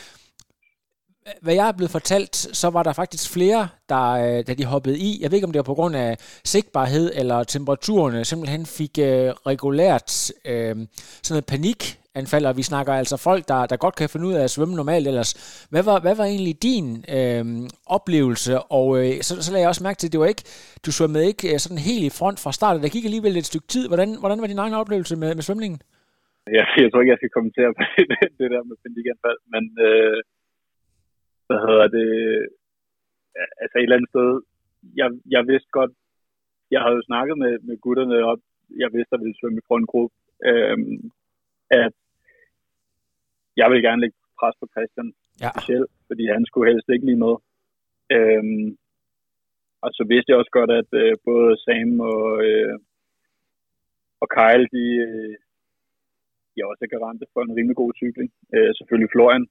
[1.42, 4.98] hvad jeg er blevet fortalt, så var der faktisk flere, der, øh, da de hoppede
[4.98, 8.98] i, jeg ved ikke om det var på grund af sigtbarhed eller temperaturerne, simpelthen fik
[8.98, 10.86] øh, regulært øh, sådan
[11.30, 14.42] noget panik anfald, og vi snakker altså folk, der, der godt kan finde ud af
[14.44, 15.30] at svømme normalt ellers.
[15.72, 16.86] Hvad var, hvad var egentlig din
[17.18, 17.44] øh,
[17.96, 18.52] oplevelse?
[18.78, 20.46] Og øh, så, så lagde jeg også mærke til, at det var ikke,
[20.86, 22.82] du svømmede ikke øh, sådan helt i front fra start.
[22.84, 23.84] Der gik alligevel et stykke tid.
[23.90, 25.78] Hvordan, hvordan var din egen oplevelse med, med svømningen?
[26.56, 30.18] Ja, jeg tror ikke, jeg skal kommentere på det, det der med Pendiganfald, men øh,
[31.46, 32.08] hvad hedder det?
[33.62, 34.30] Altså et eller andet sted,
[35.00, 35.92] jeg, jeg vidste godt,
[36.74, 38.40] jeg havde jo snakket med, med gutterne op,
[38.82, 40.14] jeg vidste, at vi ville svømme i frontgruppe,
[40.48, 40.78] øh,
[41.70, 41.94] at
[43.60, 45.08] jeg vil gerne lægge pres på Christian
[45.44, 45.50] ja.
[45.52, 47.34] specielt, fordi han skulle helst ikke lige med.
[48.16, 48.68] Øhm,
[49.84, 52.74] og så vidste jeg også godt, at øh, både Sam og, øh,
[54.22, 55.34] og Kyle, de, øh,
[56.50, 58.30] de er også garante for en rimelig god cykling.
[58.54, 59.46] Øh, selvfølgelig Florian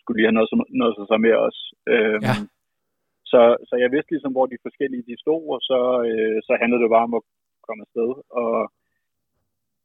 [0.00, 1.58] skulle lige have noget, noget sig med os.
[1.92, 2.34] Øhm, ja.
[3.32, 6.82] så, så jeg vidste ligesom, hvor de forskellige de stod, og så, øh, så handlede
[6.82, 7.24] det bare om at
[7.66, 8.10] komme afsted.
[8.42, 8.54] Og,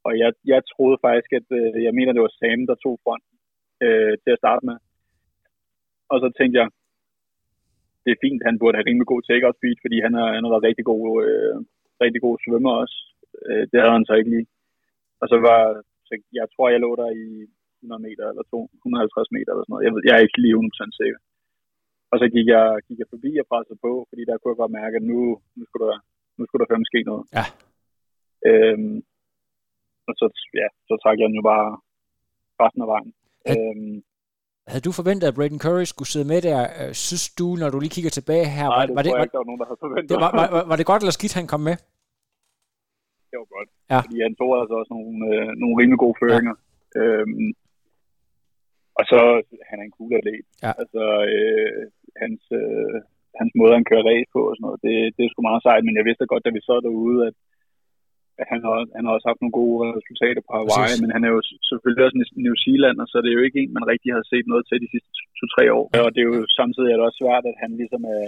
[0.07, 3.25] og jeg, jeg troede faktisk, at øh, jeg mener, det var Sam, der tog front
[3.85, 4.77] øh, til at starte med.
[6.11, 6.67] Og så tænkte jeg,
[8.03, 10.67] det er fint, han burde have rimelig god take-out speed, fordi han har, han været
[10.69, 11.55] rigtig god, øh,
[12.03, 12.97] rigtig god svømmer også.
[13.47, 14.47] Øh, det havde han så ikke lige.
[15.21, 15.61] Og så var,
[16.07, 17.27] så jeg tror, jeg lå der i
[17.79, 19.85] 100 meter eller 250 meter eller sådan noget.
[19.85, 21.19] Jeg, ved, jeg er ikke lige 100% sikker.
[22.11, 24.77] Og så gik jeg, gik jeg forbi og pressede på, fordi der kunne jeg godt
[24.81, 25.19] mærke, at nu,
[25.57, 25.99] nu skulle der,
[26.37, 27.23] nu skulle der fandme ske noget.
[27.37, 27.45] Ja.
[28.49, 28.97] Øhm,
[30.09, 30.25] og så,
[30.61, 31.67] ja, så trak jeg nu bare
[32.61, 33.11] resten af vejen.
[33.47, 33.97] Had, øhm,
[34.69, 36.59] havde du forventet, at Braden Curry skulle sidde med der?
[36.79, 38.67] Øh, synes du, når du lige kigger tilbage her...
[38.69, 40.09] Nej, var, det var det, var, ikke, der var nogen, der havde forventet.
[40.11, 41.75] Det, var, var, var, var det godt eller skidt, han kom med?
[43.29, 43.69] Det var godt.
[43.93, 43.99] Ja.
[44.05, 46.55] Fordi han tog altså også nogle, øh, nogle rimelig gode føringer.
[46.57, 46.99] Ja.
[46.99, 47.49] Øhm,
[48.99, 49.19] og så
[49.69, 50.45] han er en cool atlet.
[50.65, 50.71] Ja.
[50.81, 51.03] Altså,
[51.35, 51.81] øh,
[52.21, 52.97] hans, øh,
[53.39, 55.83] hans måde, han kører race på og sådan noget, det, det er sgu meget sejt,
[55.85, 57.35] men jeg vidste godt, da vi sad derude, at
[58.51, 61.01] han har, han har også haft nogle gode resultater på Hawaii, Præcis.
[61.01, 63.71] men han er jo selvfølgelig også New Zealand, og så er det jo ikke en,
[63.77, 65.85] man rigtig har set noget til de sidste to-tre år.
[66.05, 68.25] Og det er jo samtidig er det også svært, at han ligesom er,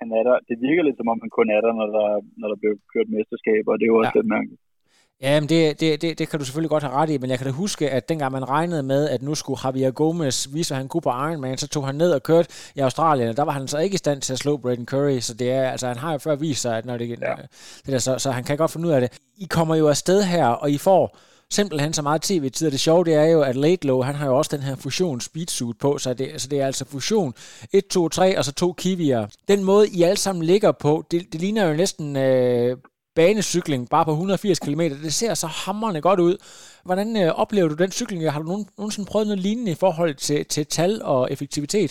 [0.00, 0.36] han er der.
[0.48, 2.08] Det virker lidt som om, han kun er der, når der,
[2.40, 4.18] når der bliver kørt mesterskaber, og det er jo også ja.
[4.18, 4.62] lidt mærkeligt.
[5.22, 7.38] Ja, men det, det, det, det kan du selvfølgelig godt have ret i, men jeg
[7.38, 10.78] kan da huske, at dengang man regnede med, at nu skulle Javier Gomez vise, at
[10.78, 13.52] han kunne på Ironman, så tog han ned og kørte i Australien, og der var
[13.52, 15.96] han så ikke i stand til at slå Braden Curry, så det er, altså han
[15.96, 17.34] har jo før vist sig, at når det, ja.
[17.86, 19.12] det der, så, så han kan godt finde ud af det.
[19.36, 21.16] I kommer jo afsted her, og I får
[21.50, 24.26] simpelthen så meget tv-tid, og det sjove det er jo, at Late Low, han har
[24.26, 27.34] jo også den her fusion speedsuit på, så det, så det er altså fusion
[27.72, 29.26] 1, 2, 3, og så to kiwier.
[29.48, 32.76] Den måde, I alle sammen ligger på, det, det ligner jo næsten øh,
[33.18, 34.82] banecykling bare på 180 km.
[35.06, 36.34] Det ser så hammerende godt ud.
[36.88, 38.20] Hvordan øh, oplever du den cykling?
[38.34, 41.90] Har du nogen, nogensinde prøvet noget lignende i forhold til, til tal og effektivitet?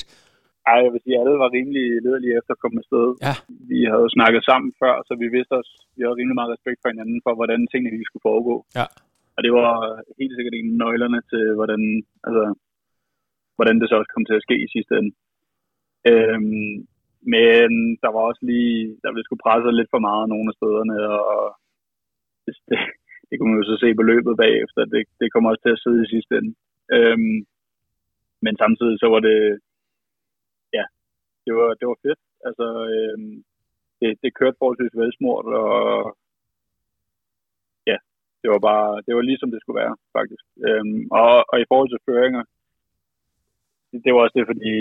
[0.69, 3.05] Ej, jeg vil sige, at alle var rimelig lederlige efter at komme afsted.
[3.27, 3.35] Ja.
[3.71, 6.79] Vi havde jo snakket sammen før, så vi vidste os, vi havde rimelig meget respekt
[6.81, 8.55] for hinanden for, hvordan tingene lige skulle foregå.
[8.79, 8.85] Ja.
[9.35, 9.69] Og det var
[10.19, 11.81] helt sikkert en af nøglerne til, hvordan,
[12.27, 12.43] altså,
[13.57, 15.11] hvordan det så også kom til at ske i sidste ende.
[16.09, 16.75] Øhm,
[17.33, 17.69] men
[18.01, 20.97] der var også lige, der blev sgu presset lidt for meget nogle af stederne,
[21.33, 21.43] og
[22.45, 22.77] det, det,
[23.29, 24.81] det kunne man jo så se på løbet bagefter.
[24.93, 26.53] Det, det kommer også til at sidde i sidste ende.
[26.95, 27.39] Øhm,
[28.45, 29.39] men samtidig så var det,
[30.77, 30.85] ja,
[31.45, 32.21] det var, det var fedt.
[32.47, 33.35] Altså, øhm,
[33.99, 36.17] det, det kørte forholdsvis velsmurt, og
[37.91, 37.97] ja,
[38.41, 40.45] det var bare, det var ligesom det skulle være, faktisk.
[40.67, 42.43] Øhm, og, og i forhold til føringer,
[43.91, 44.75] det, det var også det, fordi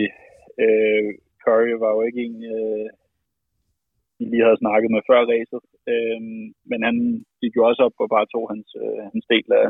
[0.64, 1.11] øh,
[1.44, 2.87] Curry var jo ikke en, øh,
[4.18, 5.62] de lige havde snakket med før racet.
[5.92, 6.20] Øh,
[6.70, 6.96] men han
[7.40, 9.68] gik jo også op og bare tog hans, øh, hans del af,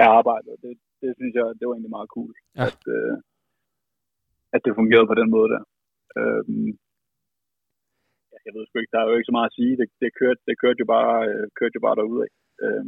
[0.00, 0.54] af arbejdet.
[0.64, 2.66] Det, det synes jeg, det var egentlig meget cool, ja.
[2.68, 3.16] at, øh,
[4.54, 5.62] at det fungerede på den måde der.
[6.18, 6.44] Øh,
[8.46, 9.74] jeg ved sgu ikke, der er jo ikke så meget at sige.
[9.80, 12.30] Det, det, kørte, det kørte jo bare, øh, kørte jo bare derudad.
[12.64, 12.84] Øh,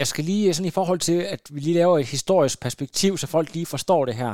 [0.00, 3.26] jeg skal lige sådan i forhold til, at vi lige laver et historisk perspektiv, så
[3.36, 4.32] folk lige forstår det her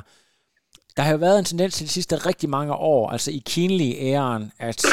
[0.96, 4.52] der har jo været en tendens til de sidste rigtig mange år, altså i Keenly-æren,
[4.58, 4.84] at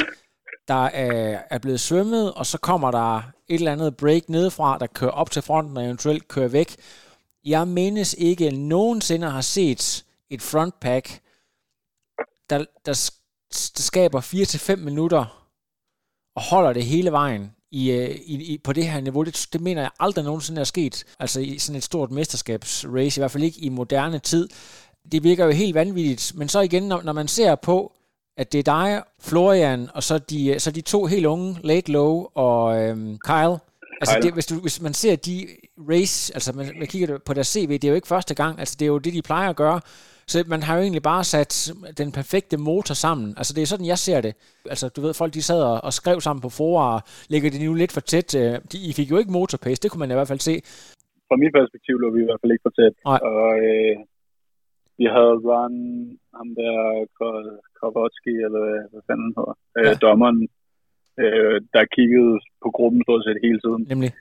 [0.68, 4.88] der er, er blevet svømmet, og så kommer der et eller andet break nedefra, der
[4.88, 6.76] kører op til fronten og eventuelt kører væk.
[7.46, 11.22] Jeg menes ikke nogensinde har set et frontpack,
[12.50, 13.12] der, der,
[13.78, 15.48] der skaber 4-5 minutter
[16.36, 19.24] og holder det hele vejen i, øh, i, i, på det her niveau.
[19.24, 21.06] Det, det mener jeg aldrig nogensinde er sket.
[21.20, 24.50] Altså i sådan et stort mesterskabsrace, i hvert fald ikke i moderne tid
[25.12, 26.34] det virker jo helt vanvittigt.
[26.36, 27.92] Men så igen, når, når man ser på,
[28.38, 32.28] at det er dig, Florian, og så de, så de to helt unge, Late Low
[32.34, 33.58] og øhm, Kyle.
[34.02, 35.48] Altså, det, hvis, du, hvis man ser de
[35.90, 38.76] race, altså man, man kigger på deres CV, det er jo ikke første gang, altså
[38.80, 39.82] det er jo det, de plejer at gøre.
[40.28, 43.34] Så man har jo egentlig bare sat den perfekte motor sammen.
[43.38, 44.34] Altså det er sådan, jeg ser det.
[44.70, 47.62] Altså du ved, folk de sad og, og skrev sammen på forer, og lægger det
[47.62, 48.36] nu lidt for tæt.
[48.36, 50.56] Øh, de, I fik jo ikke motorpace, det kunne man i hvert fald se.
[51.28, 52.94] fra mit perspektiv lå vi i hvert fald ikke for tæt.
[53.06, 53.20] Nej.
[53.32, 53.96] Og øh,
[55.02, 55.76] vi havde Ron,
[56.38, 56.76] ham der
[57.80, 59.94] Kowalski, eller hvad- fanden han hedder, øh, Ja.
[60.08, 60.40] dommeren,
[61.24, 62.34] øh, der kiggede
[62.64, 63.84] på gruppen stort set hele tiden.
[63.94, 64.12] Nemlig.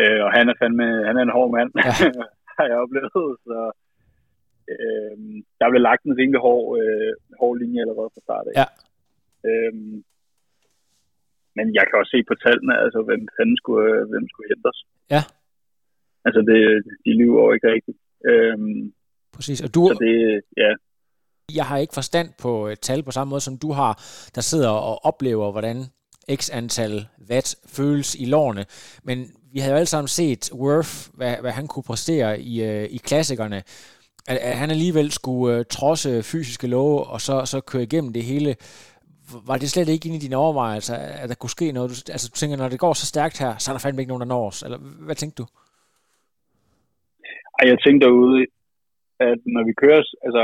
[0.00, 1.82] Øh, og han er fandme, han er en hård mand, Ja.
[2.56, 3.30] har jeg oplevet.
[3.48, 3.58] Så
[4.72, 5.16] øh,
[5.58, 8.54] der blev lagt en rimelig hård, øh, hård linje allerede fra start af.
[8.60, 8.66] Ja.
[9.48, 9.74] Øh,
[11.56, 14.66] men jeg kan også se på tallene, altså hvem fanden skulle, øh, hvem skulle hente
[14.72, 14.80] os.
[15.14, 15.22] Ja.
[16.26, 16.60] Altså det,
[17.04, 17.98] de lyver jo ikke rigtigt.
[18.30, 18.58] Øh,
[19.34, 19.60] Præcis.
[19.60, 20.70] Og du, så det, ja,
[21.54, 24.02] jeg har ikke forstand på et tal på samme måde, som du har,
[24.34, 25.84] der sidder og oplever, hvordan
[26.34, 28.64] x antal watt føles i lårene.
[29.02, 32.84] Men vi havde jo alle sammen set Worth, hvad, hvad han kunne præstere i, øh,
[32.90, 33.62] i klassikerne.
[34.28, 38.24] At, at han alligevel skulle øh, trodse fysiske love, og så, så køre igennem det
[38.24, 38.56] hele.
[39.46, 41.90] Var det slet ikke inde i dine overvejelser, at der kunne ske noget?
[41.90, 44.08] Du, altså, du tænker, når det går så stærkt her, så er der fandme ikke
[44.08, 44.62] nogen, der når os.
[44.62, 45.46] Eller hvad tænkte du?
[47.58, 48.46] Ej, jeg tænkte derude,
[49.30, 50.42] at når vi kører, altså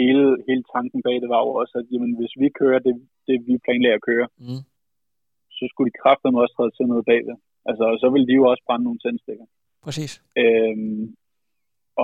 [0.00, 2.94] hele, hele tanken bag det var jo også, at jamen, hvis vi kører det,
[3.26, 4.62] det vi planlægger at køre, Mm.
[5.56, 7.36] så skulle de kræfter også træde til noget bagved.
[7.68, 9.46] Altså, og så ville de jo også brænde nogle tændstikker.
[9.86, 10.12] Præcis.
[10.42, 11.04] Øhm,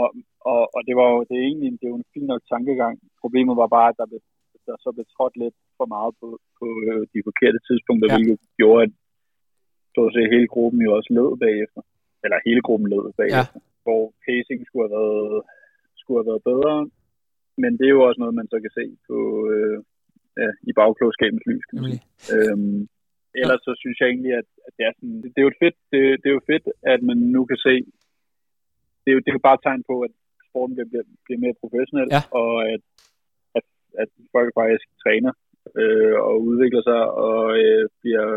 [0.00, 0.06] og,
[0.52, 2.94] og, og, det var jo det er egentlig det er jo en fin nok tankegang.
[3.22, 4.20] Problemet var bare, at der, blev,
[4.66, 8.14] der så blev trådt lidt for meget på, på øh, de forkerte tidspunkter, Ja.
[8.16, 8.92] hvilket gjorde, at
[9.94, 11.82] så at sige, hele gruppen jo også led bagefter.
[12.24, 13.58] Eller hele gruppen led bagefter.
[13.60, 13.66] Ja.
[13.86, 15.42] Hvor pacing skulle have, været,
[16.08, 16.74] skulle have været bedre.
[17.62, 19.18] Men det er jo også noget, man så kan se på,
[19.52, 19.78] øh,
[20.42, 21.64] ja, i bagklogskabens lys.
[21.68, 22.04] Kan man sige.
[22.34, 22.80] Øhm,
[23.42, 25.76] ellers så synes jeg egentlig, at, at det, er sådan, det, det er jo fedt,
[25.92, 27.74] det, det er jo fedt, at man nu kan se,
[29.02, 30.12] det er jo, det er jo bare et tegn på, at
[30.48, 32.22] sporten bliver, bliver, bliver mere professionel, Ja.
[32.42, 32.82] og at,
[33.58, 33.66] at,
[34.02, 35.32] at folk faktisk træner
[35.80, 38.28] øh, og udvikler sig og øh, bliver,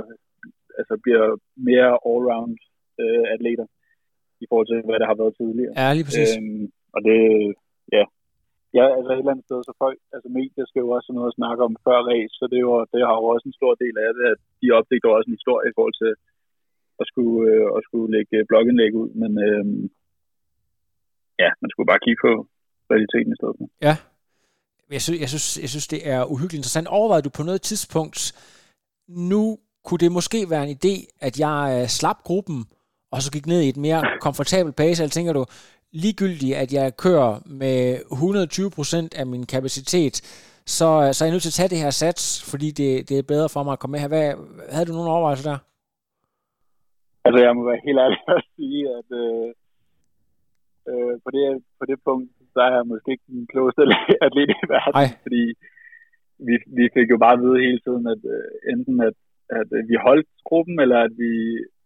[0.80, 1.26] altså bliver
[1.70, 2.56] mere all-round
[3.02, 3.68] øh, atleter
[4.44, 5.74] i forhold til, hvad der har været tidligere.
[5.82, 6.32] Ja, lige præcis.
[6.38, 7.20] Øhm, og det,
[7.98, 8.04] ja.
[8.78, 11.32] Ja, altså et eller andet sted, så folk, altså medier skal jo også have noget
[11.32, 13.74] at snakke om før race, så det, er jo, det har jo også en stor
[13.84, 16.12] del af det, at de opdigter også en historie i forhold til
[17.02, 19.64] at skulle, øh, at skulle lægge øh, blogindlæg ud, men øh,
[21.44, 22.34] ja, man skulle bare kigge på
[22.92, 23.68] realiteten i stedet for.
[23.88, 23.96] Ja.
[24.96, 26.88] Jeg synes, jeg, synes, jeg synes, det er uhyggeligt interessant.
[26.88, 28.20] Overvejede du på noget tidspunkt,
[29.30, 29.42] nu
[29.86, 30.96] kunne det måske være en idé,
[31.28, 32.60] at jeg øh, slap gruppen,
[33.14, 35.46] og så gik ned i et mere komfortabelt pace, eller tænker du,
[35.92, 37.98] ligegyldigt, at jeg kører med
[39.16, 40.16] 120% af min kapacitet,
[40.66, 43.32] så, så er jeg nødt til at tage det her sats, fordi det, det er
[43.34, 44.12] bedre for mig at komme med her.
[44.14, 44.28] Hvad,
[44.74, 45.60] havde du nogle overvejelser der?
[47.26, 49.48] Altså jeg må være helt ærlig at sige, at øh,
[50.90, 51.44] øh, på, det,
[51.80, 53.82] på det punkt, så er jeg måske ikke den klogeste
[54.26, 55.08] atlet i verden, Ej.
[55.26, 55.44] fordi
[56.48, 59.18] vi, vi fik jo bare at vide hele tiden, at øh, enten at,
[59.60, 61.32] at øh, vi holdt gruppen, eller at vi,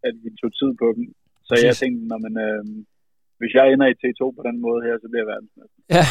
[0.08, 1.06] at vi tog tid på dem.
[1.48, 1.66] Så Præcis.
[1.68, 2.64] jeg tænkte, når man, øh,
[3.40, 5.80] hvis jeg ender i T2 på den måde her, så bliver jeg verdensmester.
[5.98, 6.06] Ja.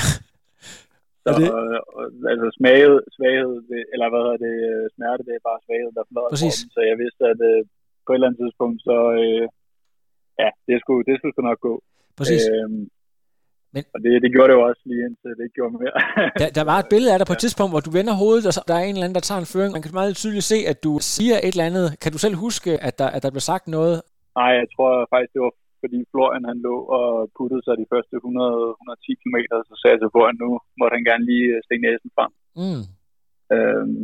[1.25, 3.53] Så, det- øh, altså smaget, svaghed,
[3.95, 6.55] eller hvad hedder det, øh, smerte, det er bare svaghed, der forlader Præcis.
[6.57, 6.73] kroppen.
[6.75, 7.61] Så jeg vidste, at øh,
[8.05, 9.45] på et eller andet tidspunkt, så øh,
[10.43, 11.75] ja, det skulle, det skulle sgu nok gå.
[12.21, 12.43] Præcis.
[12.55, 12.83] Øhm,
[13.77, 15.97] Men- Og det, det gjorde det jo også lige indtil det ikke gjorde mere.
[16.41, 18.55] Der, der var et billede af dig på et tidspunkt, hvor du vender hovedet, og
[18.57, 19.73] så, der er en eller anden, der tager en føring.
[19.77, 21.87] Man kan meget tydeligt se, at du siger et eller andet.
[22.03, 23.97] Kan du selv huske, at der, at der blev sagt noget?
[24.41, 25.53] Nej, jeg tror faktisk, det var
[25.85, 29.37] fordi Florian han lå og puttede sig de første 100-110 km,
[29.69, 32.33] så sagde jeg til Florian, nu måtte han gerne lige øh, stikke næsen frem.
[32.63, 32.85] Mm.
[33.55, 34.03] Øhm,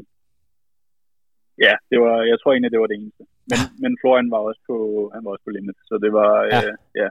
[1.67, 3.23] ja, det var, jeg tror egentlig, det var det eneste.
[3.51, 4.77] Men, men Florian var også på,
[5.15, 6.49] han var også på limit, så det var, Ja.
[6.57, 6.63] ja.
[6.69, 7.09] Øh, ja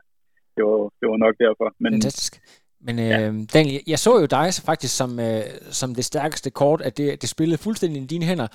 [0.56, 1.68] det, var, det var nok derfor.
[1.84, 2.34] Men Fantastisk.
[2.88, 3.20] Men øh, ja.
[3.54, 5.44] Daniel, jeg så jo dig så faktisk som, øh,
[5.80, 8.48] som det stærkeste kort, at det, det spillede fuldstændig i dine hænder.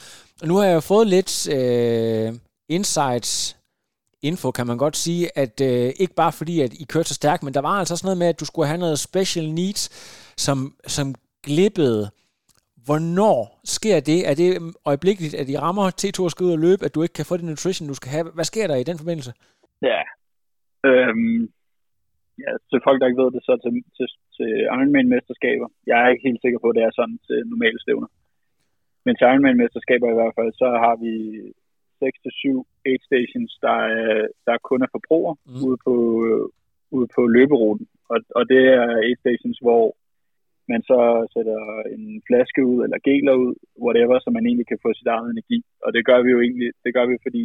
[0.43, 2.33] Og nu har jeg jo fået lidt øh,
[2.69, 3.57] insights
[4.31, 7.43] info, kan man godt sige, at øh, ikke bare fordi, at I kørte så stærkt,
[7.43, 9.83] men der var altså sådan noget med, at du skulle have noget special needs,
[10.47, 10.59] som,
[10.97, 11.07] som
[11.47, 12.03] glippede.
[12.87, 14.19] Hvornår sker det?
[14.31, 14.49] Er det
[14.91, 17.37] øjeblikkeligt, at I rammer T2 og skal ud og løbe, at du ikke kan få
[17.37, 18.25] den nutrition, du skal have?
[18.39, 19.33] Hvad sker der i den forbindelse?
[19.91, 20.01] ja,
[20.89, 21.41] øhm,
[22.43, 24.07] ja, til folk, der ikke ved det, så til, til,
[24.37, 25.69] til Ironman-mesterskaber.
[25.91, 28.09] Jeg er ikke helt sikker på, at det er sådan til normale stævner.
[29.05, 31.13] Men til Ironman-mesterskaber i hvert fald, så har vi
[32.05, 35.53] 6-7 aid stations, der, er- der kun er forbrugere Mm.
[35.55, 35.65] mm.
[35.69, 35.95] ude, på,
[36.29, 36.45] øh,
[36.97, 37.87] ude på løberuten.
[38.13, 39.85] Og, og det er aid stations, hvor
[40.73, 41.01] man så
[41.35, 41.61] sætter
[41.97, 43.53] en flaske ud, eller geler ud,
[43.85, 45.59] whatever, så man egentlig kan få sit eget energi.
[45.85, 47.43] Og det gør vi jo egentlig, det gør vi, fordi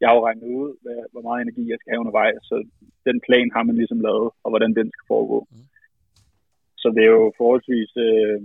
[0.00, 2.56] jeg har jo regnet ud, hvad, hvor meget energi jeg skal have undervejs, så
[3.08, 5.38] den plan har man ligesom lavet, og hvordan den skal foregå.
[5.50, 5.66] Mm.
[6.82, 8.38] Så det er jo forholdsvis, øh,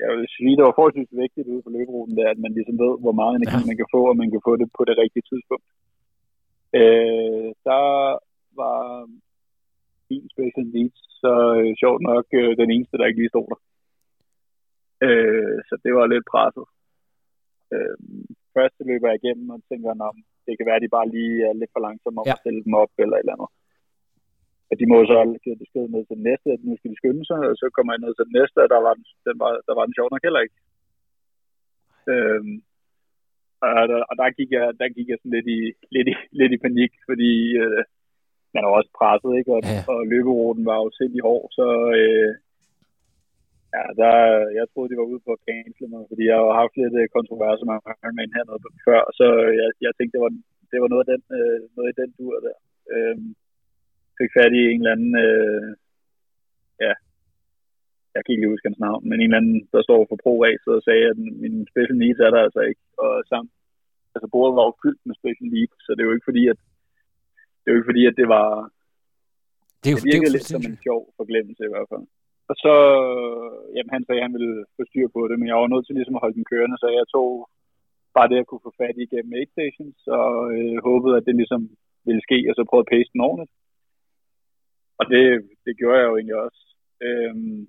[0.00, 2.92] jeg- vil sige, det var forholdsvis vigtigt ude på løberuten, der, at man ligesom ved,
[3.04, 3.68] hvor meget energi Ja.
[3.70, 5.66] man kan få, og man kan få det på det rigtige tidspunkt.
[6.80, 7.82] Øh, der
[8.62, 8.78] var
[11.32, 13.58] øh, sjovt nok øh, den eneste, der ikke lige stod der.
[15.06, 16.66] Øh, så det var lidt presset.
[17.74, 17.96] Øh,
[18.56, 20.16] første løber jeg igennem og tænker, at
[20.46, 22.32] det kan være, at de bare lige er lidt for langsomme om ja.
[22.32, 23.50] at stille dem op eller et eller andet.
[24.70, 27.24] Og de må så give besked med til den næste, at nu skal de skynde
[27.30, 29.50] sig, og så kommer jeg ned til den næste, og der var den, den var,
[29.68, 30.58] der var den sjov nok heller ikke.
[32.12, 32.54] Øhm,
[33.64, 35.60] og, der, og der, gik jeg, der gik jeg sådan lidt i,
[35.96, 37.82] lidt i, lidt i panik, fordi øh,
[38.54, 39.50] man var også presset, ikke?
[39.56, 39.80] Og, ja.
[39.92, 41.66] og løberuten var jo sindssygt hård, så
[41.98, 42.30] øh,
[43.74, 44.14] ja, der,
[44.58, 47.08] jeg troede, de var ude på at cancele mig, fordi jeg har haft lidt øh,
[47.16, 49.26] kontroverser med Ironman hernede før, så
[49.60, 50.32] jeg, jeg tænkte, det var,
[50.72, 52.56] det var noget, af den, øh, noget i den dur der.
[52.94, 53.18] Øh,
[54.18, 55.70] fik fat i en eller anden, øh,
[56.84, 56.92] ja,
[58.14, 60.34] jeg kan ikke lige huske hans navn, men en eller anden, der står for pro
[60.64, 62.82] så og sagde, at min special needs er der altså ikke.
[63.04, 63.50] Og samt,
[64.14, 66.58] altså bordet var jo fyldt med special needs, så det er jo ikke fordi, at
[67.60, 68.48] det er jo ikke fordi, at det var,
[69.80, 72.06] det, er jo, det virkede det er lidt som en sjov forglemmelse i hvert fald.
[72.50, 72.74] Og så,
[73.74, 75.96] jamen han sagde, at han ville få styr på det, men jeg var nødt til
[75.96, 77.28] ligesom at holde den kørende, så jeg tog
[78.16, 81.34] bare det, at kunne få fat i gennem 8 stations, og øh, håbede, at det
[81.40, 81.62] ligesom
[82.08, 83.52] ville ske, og så prøvede at pace den ordentligt.
[84.98, 85.24] Og det,
[85.64, 86.62] det gjorde jeg jo egentlig også.
[87.06, 87.60] Øhm,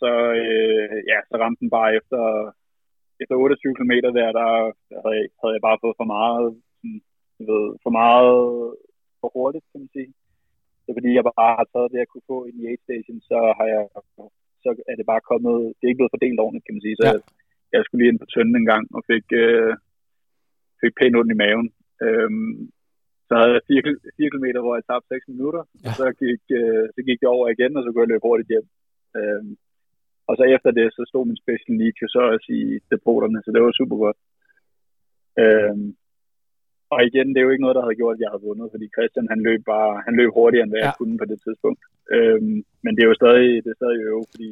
[0.00, 0.10] så,
[0.42, 2.22] øh, ja, så ramte den bare efter,
[3.22, 4.26] efter 28 km der, der,
[4.90, 6.46] der havde, jeg, havde jeg bare fået for meget,
[6.76, 7.00] sådan,
[7.38, 8.40] jeg ved, for meget
[9.20, 10.10] for hurtigt, kan man sige.
[10.84, 13.38] Så fordi jeg bare har taget det, jeg kunne få i den 8 station, så
[13.58, 13.82] har jeg,
[14.62, 16.96] så er det bare kommet, det er ikke blevet fordelt ordentligt, kan man sige.
[16.98, 17.12] Så ja.
[17.12, 17.20] jeg,
[17.74, 19.72] jeg skulle lige ind på tønden en gang, og fik, øh,
[20.80, 21.68] fik pænt ondt i maven.
[22.04, 22.54] Øhm,
[23.30, 23.82] så havde jeg 4,
[24.16, 25.88] 4 km, hvor jeg tabte 6 minutter, ja.
[25.88, 28.52] og så gik, øh, så gik det over igen, og så kunne jeg løbe hurtigt
[28.52, 28.66] hjem.
[29.18, 29.52] Øhm,
[30.28, 32.62] og så efter det, så stod min special need jo så også i
[32.92, 34.18] depoterne, så det var super godt.
[35.42, 35.88] Øhm,
[36.92, 38.86] og igen, det er jo ikke noget, der havde gjort, at jeg havde vundet, fordi
[38.94, 40.86] Christian han løb bare, han løb hurtigere, end hvad ja.
[40.86, 41.82] jeg kunne på det tidspunkt.
[42.16, 44.50] Øhm, men det er jo stadig, det er stadig øve, fordi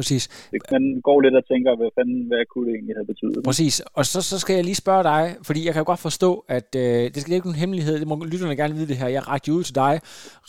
[0.00, 0.24] Præcis.
[0.70, 3.44] Man går lidt og tænker, hvad fanden, hvad kunne det egentlig have betydet?
[3.44, 3.74] Præcis.
[3.98, 6.68] Og så, så skal jeg lige spørge dig, fordi jeg kan jo godt forstå, at
[6.76, 6.82] øh,
[7.12, 9.08] det skal ikke nogen hemmelighed, det må lytterne gerne vide det her.
[9.08, 10.00] Jeg rakte ud til dig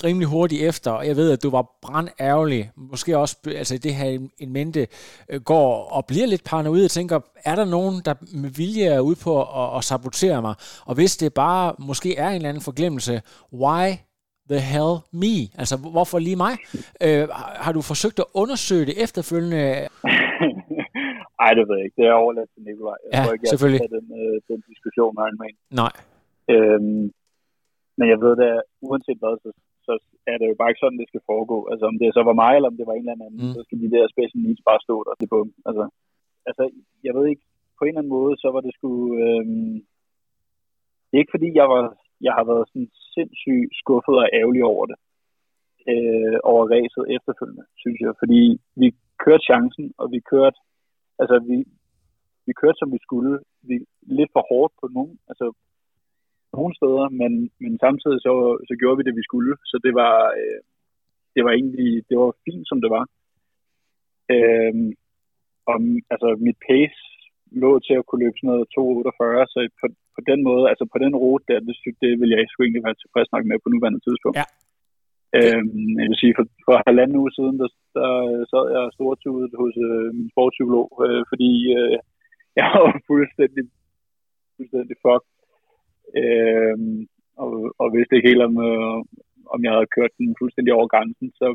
[0.03, 2.71] rimelig hurtigt efter, og jeg ved, at du var brandærgerlig.
[2.91, 4.87] Måske også, altså det her en mente
[5.29, 6.81] øh, går og bliver lidt paranoid.
[6.81, 10.55] Jeg tænker, er der nogen, der med vilje er ude på at, at sabotere mig?
[10.85, 13.21] Og hvis det bare måske er en eller anden forglemmelse,
[13.53, 13.93] why
[14.49, 15.35] the hell me?
[15.61, 16.53] Altså, hvorfor lige mig?
[17.05, 17.23] Øh,
[17.65, 19.63] har du forsøgt at undersøge det efterfølgende?
[21.41, 21.97] Nej, det ved jeg ikke.
[21.99, 22.99] Det er overladt til Nikolaj.
[23.03, 23.81] Jeg ja, tror ikke, jeg selvfølgelig.
[23.97, 25.51] den, øh, den diskussion med med.
[25.81, 25.93] Nej.
[26.53, 27.05] Øhm,
[27.97, 29.49] men jeg ved, at uanset hvad, så,
[29.87, 29.93] så
[30.31, 31.57] er det jo bare ikke sådan, det skal foregå.
[31.71, 33.53] Altså, om det så var mig, eller om det var en eller anden, mm.
[33.55, 35.83] så skal de der special needs bare stå der til på Altså,
[36.49, 36.63] altså,
[37.07, 37.45] jeg ved ikke,
[37.77, 38.91] på en eller anden måde, så var det sgu...
[39.23, 39.75] Øhm,
[41.07, 41.83] det er ikke fordi, jeg var
[42.25, 44.97] jeg har været sådan sindssygt skuffet og ærgerlig over det.
[45.91, 48.13] Øh, over ræset efterfølgende, synes jeg.
[48.21, 48.41] Fordi
[48.81, 48.87] vi
[49.23, 50.59] kørte chancen, og vi kørte,
[51.21, 51.57] altså vi,
[52.47, 53.33] vi kørte som vi skulle.
[53.69, 53.75] Vi,
[54.17, 55.47] lidt for hårdt på nogle, altså
[56.53, 57.31] nogle steder, men,
[57.63, 58.33] men samtidig så,
[58.67, 59.53] så gjorde vi det, vi skulle.
[59.71, 60.59] Så det var, øh,
[61.35, 63.05] det var egentlig, det var fint, som det var.
[64.33, 64.73] Øh,
[65.71, 65.77] og
[66.13, 67.10] altså mit pace
[67.63, 69.85] lå til at kunne løbe sådan noget 2,48, så på,
[70.15, 73.01] på den måde, altså på den rute der, det, det vil jeg sgu egentlig være
[73.01, 74.37] tilfreds nok med på nuværende tidspunkt.
[74.41, 74.47] Ja.
[75.37, 78.11] Øhm, jeg vil sige, for, for halvanden uge siden, der, der
[78.51, 81.97] sad jeg stortudet hos øh, min sportspsykolog, øh, fordi øh,
[82.59, 83.63] jeg var fuldstændig,
[84.55, 85.31] fuldstændig fucked.
[86.21, 86.77] Øh,
[87.43, 88.97] og, og vidste ikke helt, om, øh,
[89.53, 91.27] om jeg havde kørt den fuldstændig over grænsen.
[91.39, 91.47] Så,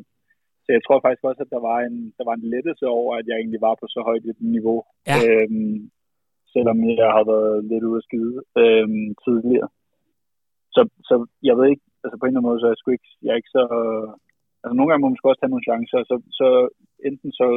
[0.66, 3.26] så jeg tror faktisk også, at der var en, der var en lettelse over, at
[3.28, 4.78] jeg egentlig var på så højt et niveau.
[5.10, 5.16] Ja.
[5.26, 5.78] Øhm,
[6.54, 9.68] selvom jeg har været lidt ude at skide øhm, tidligere.
[10.74, 11.14] Så, så
[11.48, 13.32] jeg ved ikke, altså på en eller anden måde, så er jeg sgu ikke, jeg
[13.32, 13.64] er ikke så...
[14.62, 16.48] Altså nogle gange må man også tage nogle chancer, så, så
[17.08, 17.48] enten så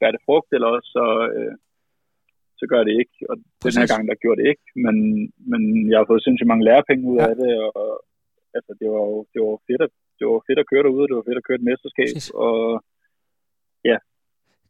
[0.00, 1.06] gør det frugt, eller også så,
[1.36, 1.54] øh,
[2.60, 3.16] så gør det ikke.
[3.30, 3.76] Og Præcis.
[3.76, 4.96] den her gang, der gjorde det ikke, men,
[5.50, 7.26] men jeg har fået sindssygt mange lærepenge ud ja.
[7.30, 7.86] af det, og
[8.56, 11.16] altså, det var jo det var fedt, at, det var fedt at køre derude, det
[11.18, 12.30] var fedt at køre et mesterskab, Præcis.
[12.44, 12.54] og
[13.90, 13.96] ja,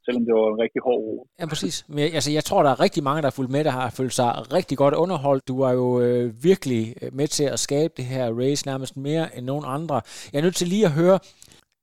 [0.05, 1.22] selvom det var en rigtig hård uge.
[1.40, 1.76] Ja, præcis.
[1.88, 4.12] Men altså, jeg tror, der er rigtig mange, der har fulgt med, der har følt
[4.12, 5.48] sig rigtig godt underholdt.
[5.48, 9.36] Du var jo øh, virkelig øh, med til at skabe det her race nærmest mere
[9.36, 10.01] end nogen andre.
[10.32, 11.18] Jeg er nødt til lige at høre,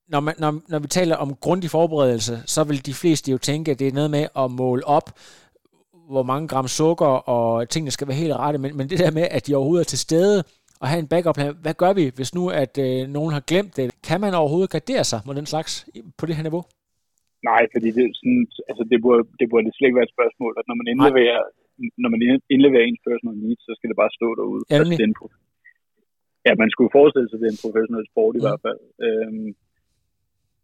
[0.07, 3.71] når, man, når, når vi taler om grundig forberedelse, så vil de fleste jo tænke,
[3.71, 5.09] at det er noget med at måle op,
[6.09, 9.27] hvor mange gram sukker og tingene skal være helt rette, men, men det der med,
[9.31, 10.43] at de overhovedet er til stede,
[10.81, 11.55] og have en backup plan.
[11.65, 13.85] Hvad gør vi, hvis nu at øh, nogen har glemt det?
[14.09, 15.71] Kan man overhovedet gardere sig mod den slags
[16.19, 16.63] på det her niveau?
[17.49, 20.65] Nej, fordi det, sådan, altså det, burde, det burde slet ikke være et spørgsmål, at
[20.69, 22.01] når man indleverer, Nej.
[22.03, 22.21] når man
[22.55, 24.61] indleverer ens personal needs, så skal det bare stå derude.
[24.71, 25.27] Ja, altså,
[26.45, 28.45] ja, man skulle forestille sig, at det er en professionel sport i Mm.
[28.45, 28.81] hvert fald.
[29.05, 29.49] Øhm,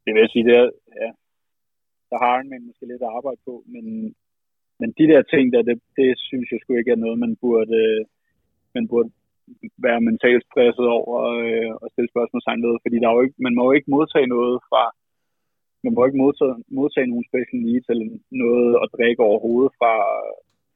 [0.04, 0.68] det vil jeg sige, det er,
[1.02, 1.10] ja,
[2.12, 3.86] der har man måske lidt at arbejde på, men,
[4.80, 7.76] men de der ting der, det, det synes jeg sgu ikke er noget, man burde,
[7.86, 8.02] øh,
[8.76, 9.10] man burde
[9.86, 13.56] være mentalt stresset over øh, og stille spørgsmålstegn ved, fordi der er jo ikke, man
[13.58, 14.84] må jo ikke modtage noget fra,
[15.86, 18.08] man må ikke modtage, modtage nogle special needs eller
[18.44, 19.94] noget at drikke overhovedet fra,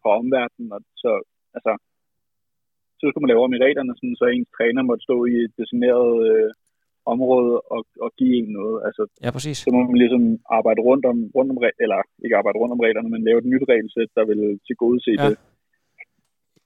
[0.02, 1.12] fra omverdenen, og så,
[1.58, 1.72] altså,
[3.00, 5.54] så skulle man lave om i reglerne, sådan, så ens træner måtte stå i et
[5.60, 6.52] designeret øh,
[7.14, 8.78] område og, og give en noget.
[8.88, 9.58] Altså, Ja, præcis.
[9.58, 10.24] så må man ligesom
[10.58, 13.66] arbejde rundt om, rundt om eller ikke arbejde rundt om reglerne, men lave et nyt
[13.72, 15.26] regelsæt, der vil tilgodese ja.
[15.30, 15.38] det.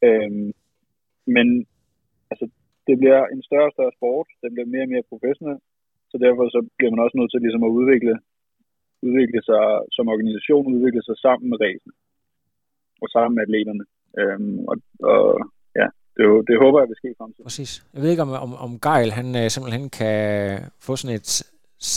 [0.08, 0.48] Øhm,
[1.36, 1.48] men
[2.32, 2.46] altså,
[2.88, 5.58] det bliver en større og større sport, den bliver mere og mere professionel,
[6.12, 8.14] så derfor så bliver man også nødt til ligesom at udvikle,
[9.08, 9.64] udvikle sig
[9.96, 11.92] som organisation, udvikle sig sammen med racen
[13.04, 13.86] og sammen med atleterne.
[14.20, 14.76] Øhm, og,
[15.12, 15.24] og
[15.80, 17.48] ja, det, det håber jeg vil ske i fremtiden.
[17.50, 17.72] Præcis.
[17.94, 20.20] Jeg ved ikke, om, om, om Geil han øh, simpelthen kan
[20.86, 21.32] få sådan et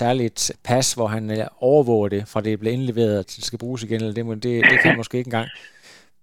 [0.01, 3.83] særligt pas, hvor han øh, overvåger det, fra det bliver indleveret, til det skal bruges
[3.83, 5.49] igen, eller det, må- det, det kan han måske ikke engang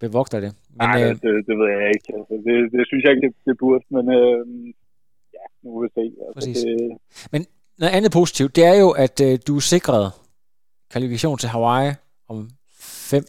[0.06, 0.52] bevogter det.
[0.70, 2.10] Men, Nej, øh, det, det, ved jeg ikke.
[2.20, 4.40] Altså, det, det synes jeg ikke, det, det burde, men øh,
[5.38, 6.06] ja, nu må vi se.
[6.26, 6.58] Altså, Præcis.
[7.32, 7.48] det,
[7.82, 10.12] noget andet positivt, det er jo, at øh, du er sikret
[10.92, 11.92] kvalifikation til Hawaii
[12.30, 12.50] om
[13.12, 13.24] fem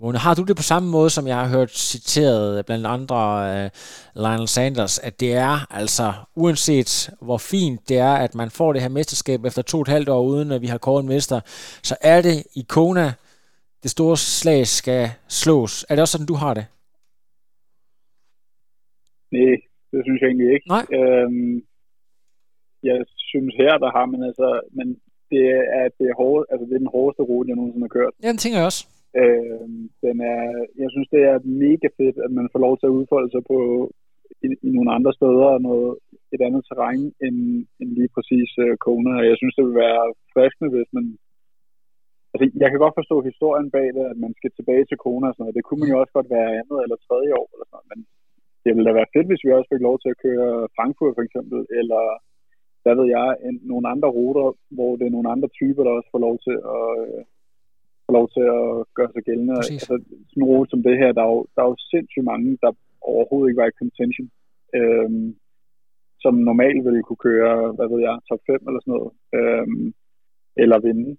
[0.00, 0.20] måneder.
[0.20, 3.18] Har du det på samme måde, som jeg har hørt citeret blandt andre
[3.64, 3.70] øh,
[4.14, 8.82] Lionel Sanders, at det er altså, uanset hvor fint det er, at man får det
[8.82, 11.40] her mesterskab efter to og et halvt år, uden at vi har kåret en mester,
[11.82, 13.12] så er det i Kona,
[13.82, 15.84] det store slag skal slås.
[15.88, 16.66] Er det også sådan, du har det?
[19.32, 19.54] nej,
[19.92, 20.68] det synes jeg egentlig ikke.
[20.76, 20.84] Nej.
[20.98, 21.56] Øhm,
[22.88, 22.98] jeg
[23.30, 24.86] synes her, der har man altså, men
[25.30, 25.44] det
[25.78, 28.14] er, det er, hårde, altså, det er den hårdeste rute, jeg nogensinde har kørt.
[28.22, 28.82] Ja, den tænker jeg også.
[29.22, 30.42] Øhm, den er,
[30.82, 33.58] jeg synes, det er mega fedt, at man får lov til at udfolde sig på
[34.44, 35.90] i, i nogle andre steder og noget,
[36.34, 37.38] et andet terræn end,
[37.80, 39.12] end lige præcis uh, Kona.
[39.30, 41.06] Jeg synes, det vil være fristende, hvis man...
[42.32, 45.34] Altså, jeg kan godt forstå historien bag det, at man skal tilbage til Kona og
[45.34, 45.58] sådan noget.
[45.58, 47.90] Det kunne man jo også godt være andet eller tredje år eller sådan noget.
[47.92, 48.00] Men
[48.62, 51.24] det ville da være fedt, hvis vi også fik lov til at køre Frankfurt for
[51.28, 52.02] eksempel, eller
[52.82, 56.10] hvad ved jeg, en, nogle andre ruter, hvor det er nogle andre typer, der også
[56.14, 57.20] får lov til at, øh,
[58.06, 58.68] får lov til at
[58.98, 59.56] gøre sig gældende.
[59.58, 59.74] Præcis.
[59.74, 59.94] Altså,
[60.28, 62.70] sådan en rute som det her, der er, jo, der er jo sindssygt mange, der
[63.12, 64.26] overhovedet ikke var i contention,
[64.78, 65.28] øhm,
[66.24, 69.86] som normalt ville kunne køre, hvad ved jeg, top 5 eller sådan noget, øhm,
[70.62, 71.10] eller vinde.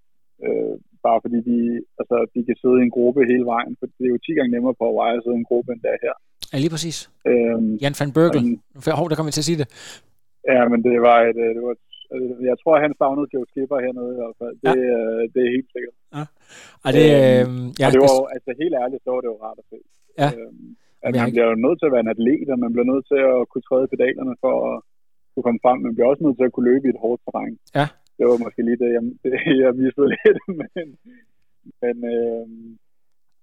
[0.45, 0.78] Øh,
[1.08, 1.60] bare fordi de,
[2.01, 4.51] altså, de kan sidde i en gruppe hele vejen, for det er jo 10 gange
[4.56, 6.16] nemmere på Hawaii at sidde i en gruppe, end det er her.
[6.51, 6.97] Ja, lige præcis.
[7.30, 8.43] Øhm, Jan van Berkel.
[8.99, 9.68] Hov, der kommer jeg til at sige det.
[10.54, 11.84] Ja, men det var et, øh, det var et,
[12.16, 14.56] øh, jeg tror, han savnede Joe Skipper hernede i hvert fald.
[14.64, 14.74] Det, ja.
[14.89, 15.95] øh, det er helt sikkert.
[16.86, 19.30] Og det, øh, Øhm, ja, og det var jo, altså helt ærligt, så var det
[19.34, 19.80] jo rart at se.
[20.22, 20.30] Ja.
[20.38, 20.68] Øhm,
[21.06, 23.22] at man bliver jo nødt til at være en atlet, og man bliver nødt til
[23.32, 24.76] at kunne træde pedalerne for at
[25.32, 25.78] kunne komme frem.
[25.86, 27.56] Man bliver også nødt til at kunne løbe i et hårdt terræn.
[27.80, 27.88] Ja.
[28.18, 29.32] Det var måske lige det, jeg, det,
[29.64, 30.88] jeg mistede lidt, men,
[31.82, 32.45] men øh,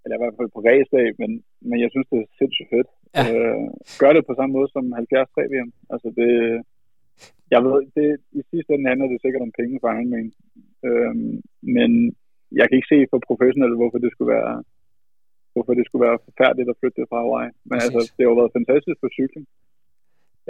[0.02, 1.30] eller i hvert fald på racedag, men,
[1.68, 2.88] men jeg synes, det er sindssygt fedt.
[3.16, 3.22] Ja.
[3.32, 3.66] Øh,
[4.00, 5.70] gør det på samme måde som 73 VM.
[5.92, 6.32] Altså det,
[7.54, 8.08] jeg ved, det,
[8.40, 10.30] i sidste ende handler det sikkert om penge for Ironman.
[10.88, 11.32] Øhm,
[11.76, 11.90] men
[12.58, 14.54] jeg kan ikke se for professionelle, hvorfor det skulle være
[15.52, 17.50] hvorfor det skulle være forfærdeligt at flytte det fra Hawaii.
[17.68, 17.86] Men Præcis.
[17.86, 19.46] altså, det har jo været fantastisk for cykling.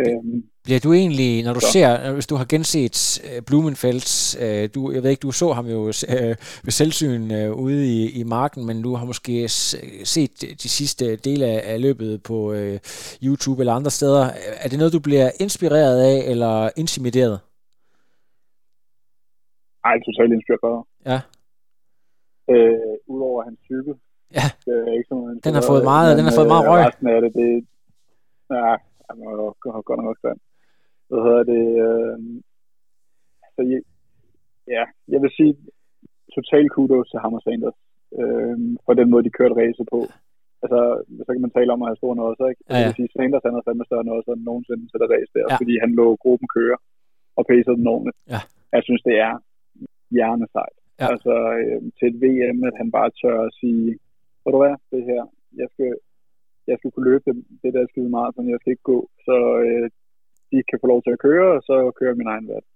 [0.01, 1.67] Øhm, Bliver du egentlig, når du Så.
[1.73, 5.53] ser, øh, hvis du har genset øh, Blumenfelds, øh, du, jeg ved ikke, du så
[5.53, 10.41] ham jo øh, ved selvsyn øh, ude i, i marken, men du har måske set
[10.63, 12.79] de sidste dele af, af løbet på øh,
[13.23, 14.25] YouTube eller andre steder.
[14.61, 17.41] Er det noget, du bliver inspireret af eller intimideret?
[19.85, 20.85] ej, totalt inspireret.
[21.07, 21.21] Ja.
[22.55, 23.95] Øh, Udover hans cykel.
[24.39, 24.47] Ja.
[24.67, 26.87] Det er ikke sådan Den har fået meget- den har fået meget røg.
[26.87, 27.49] Resten af det, det
[28.51, 28.75] ja,
[29.11, 30.39] han var godt nok stand.
[31.09, 31.65] Hvad hedder det?
[31.87, 32.17] Øh,
[33.55, 33.81] så jeg,
[34.75, 35.53] ja, jeg vil sige
[36.37, 37.79] total kudos til Hammer Sanders
[38.21, 38.57] øh,
[38.87, 40.01] for den måde, de kørte race på.
[40.63, 40.81] Altså,
[41.27, 42.63] så kan man tale om at have stor noget også, ikke?
[42.63, 42.79] Ja, ja.
[42.81, 45.47] Jeg vil sige, Sanders han havde fandme større noget, end nogensinde til det race der,
[45.51, 45.57] Ja.
[45.61, 46.79] fordi han lå gruppen køre
[47.39, 48.19] og pacede den ordentligt.
[48.35, 48.41] Ja.
[48.77, 49.33] Jeg synes, det er
[50.17, 50.77] hjernesejt.
[51.01, 51.07] Ja.
[51.13, 53.89] Altså, øh, til et VM, at han bare tør at sige,
[54.43, 55.23] hvor du er, det her,
[55.61, 55.91] jeg skal,
[56.71, 59.37] jeg skal kunne løbe det, det der skide meget, men jeg skal ikke gå, så
[59.67, 59.87] øh,
[60.51, 62.67] de kan få lov til at køre, og så kører min egen vat.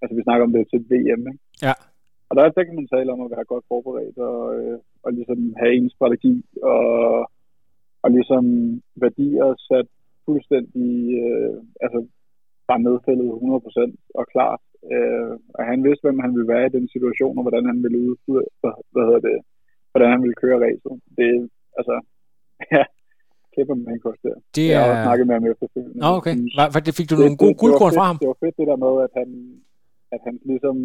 [0.00, 1.42] Altså, vi snakker om det til VM, ikke?
[1.66, 1.74] Ja.
[2.28, 5.38] Og der, der kan man tale om at være godt forberedt, og, øh, og ligesom
[5.62, 6.84] have en strategi, og,
[8.02, 8.44] og ligesom
[9.04, 9.88] værdier sat
[10.26, 10.90] fuldstændig,
[11.24, 11.98] øh, altså
[12.68, 14.62] bare nedfældet 100% og klart.
[14.92, 17.98] Øh, og han vidste, hvem han ville være i den situation, og hvordan han ville
[18.08, 19.38] ud, ud hvad, hvad hedder det,
[19.90, 20.94] hvordan han ville køre racet.
[21.18, 21.30] Det,
[21.78, 21.94] altså,
[22.76, 22.84] ja,
[23.56, 24.36] kæmpe mandkurs der.
[24.56, 24.90] Det Jeg har er...
[24.92, 25.98] også snakket med ham efterfølgende.
[26.02, 26.34] Nå, okay.
[26.72, 28.18] Hvad, det fik du det- nogle gode var guldkorn fra ham?
[28.22, 29.28] Det var fedt det der med, at han,
[30.14, 30.76] at han ligesom,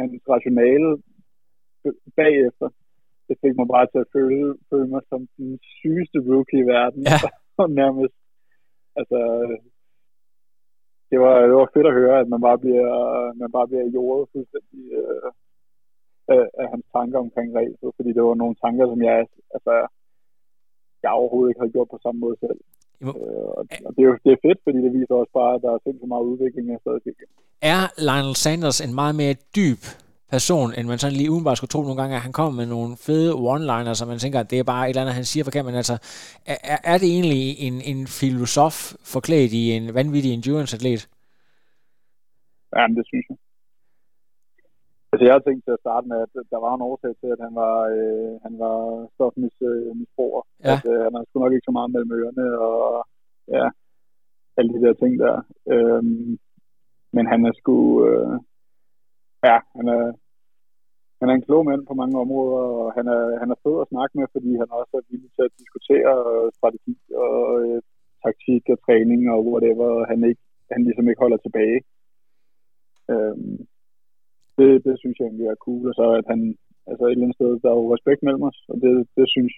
[0.00, 0.88] hans rationale
[2.20, 2.68] bagefter,
[3.28, 7.00] det fik mig bare til at føle, føle mig som den sygeste rookie i verden.
[7.12, 7.18] Ja.
[7.62, 8.16] Og nærmest,
[9.00, 9.18] altså,
[11.10, 12.90] det var, det var fedt at høre, at man bare bliver,
[13.42, 15.28] man bare bliver jordet fuldstændig øh,
[16.34, 19.18] af, af hans tanker omkring racet, fordi det var nogle tanker, som jeg,
[19.56, 19.74] altså,
[21.06, 22.58] jeg overhovedet ikke havde gjort på samme måde selv.
[23.06, 25.52] Må- Øh, og, og det, er jo, det er fedt, fordi det viser også bare,
[25.56, 27.00] at der er sindssygt meget udvikling, jeg stadig.
[27.74, 29.82] Er Lionel Sanders en meget mere dyb
[30.34, 32.90] person, end man sådan lige udenbart skulle tro nogle gange, at han kommer med nogle
[33.06, 35.64] fede one-liners, og man tænker, at det er bare et eller andet, han siger forkert,
[35.64, 35.96] men altså,
[36.52, 38.76] er, er- er det egentlig en, en filosof
[39.14, 41.02] forklædt i en vanvittig endurance-atlet?
[42.76, 43.36] Ja, men det synes jeg.
[45.16, 47.40] Altså, jeg har tænkt til at starte med, at der var en årsag til, at
[47.46, 48.78] han var, øh, han var
[49.14, 50.42] stofmisbruger.
[50.64, 50.74] Ja.
[50.74, 52.80] At, øh, han har sgu nok ikke så meget mellem ørerne, og
[53.56, 53.66] ja,
[54.56, 55.36] alle de der ting der.
[55.72, 56.30] Øhm,
[57.16, 58.36] men han er sgu, øh,
[59.48, 60.04] ja, han er,
[61.20, 63.90] han er en klog mand på mange områder, og han er, han er fed at
[63.92, 67.78] snakke med, fordi han også er villig til at diskutere øh, strategi og øh,
[68.24, 71.80] taktik og træning og whatever, han, ikke, han ligesom ikke holder tilbage.
[73.14, 73.58] Øhm,
[74.58, 76.40] det, det synes jeg egentlig er cool, og så at han,
[76.90, 79.54] altså et eller andet sted, der er jo respekt mellem os, og det, det synes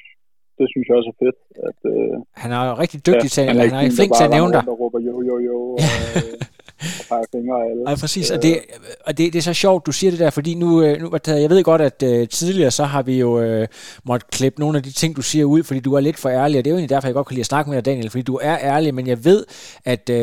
[0.58, 1.38] det synes jeg også er fedt.
[1.68, 4.28] At, øh, Han er jo rigtig dygtig til, han er, han er flink der til
[4.28, 4.62] at nævne dig.
[4.72, 5.78] Og råber jo, jo, jo, og,
[6.18, 6.32] øh,
[6.80, 7.84] og peger fingre af alle.
[7.84, 8.60] Nej, præcis, og, det,
[9.06, 11.50] og det, det er så sjovt, du siger det der, fordi nu, øh, nu jeg
[11.50, 13.66] ved godt, at uh, tidligere så har vi jo uh,
[14.04, 16.58] måttet klippe nogle af de ting, du siger ud, fordi du er lidt for ærlig,
[16.58, 18.10] og det er jo egentlig derfor, jeg godt kan lide at snakke med dig, Daniel,
[18.10, 19.44] fordi du er ærlig, men jeg ved,
[19.84, 20.16] at uh,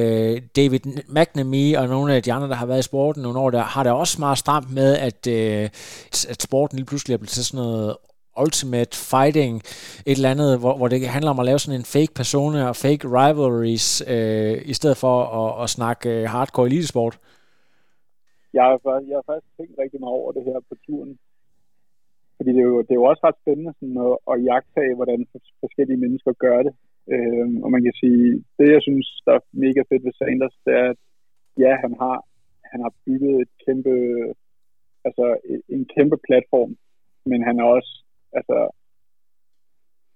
[0.56, 3.64] David McNamee og nogle af de andre, der har været i sporten nogle år, der
[3.64, 5.70] har det også meget stramt med, at, uh,
[6.30, 7.96] at sporten lige pludselig er blevet til sådan noget
[8.44, 9.54] ultimate fighting,
[10.10, 12.76] et eller andet, hvor, hvor det handler om at lave sådan en fake persona og
[12.76, 17.16] fake rivalries, øh, i stedet for at, at snakke øh, hardcore elitesport.
[18.54, 21.14] Jeg har, faktisk- jeg har faktisk tænkt rigtig meget over det her på turen.
[22.38, 25.20] Fordi det er jo, det er jo også ret spændende sådan at, at jagtage, hvordan
[25.64, 26.74] forskellige mennesker gør det.
[27.14, 30.74] Øhm, og man kan sige, det jeg synes, der er mega fedt ved Sanders, det
[30.84, 31.00] er, at
[31.64, 32.18] ja, han har,
[32.72, 33.94] han har bygget et kæmpe,
[35.08, 35.26] altså
[35.76, 36.72] en kæmpe platform,
[37.26, 37.94] men han er også,
[38.40, 38.58] altså,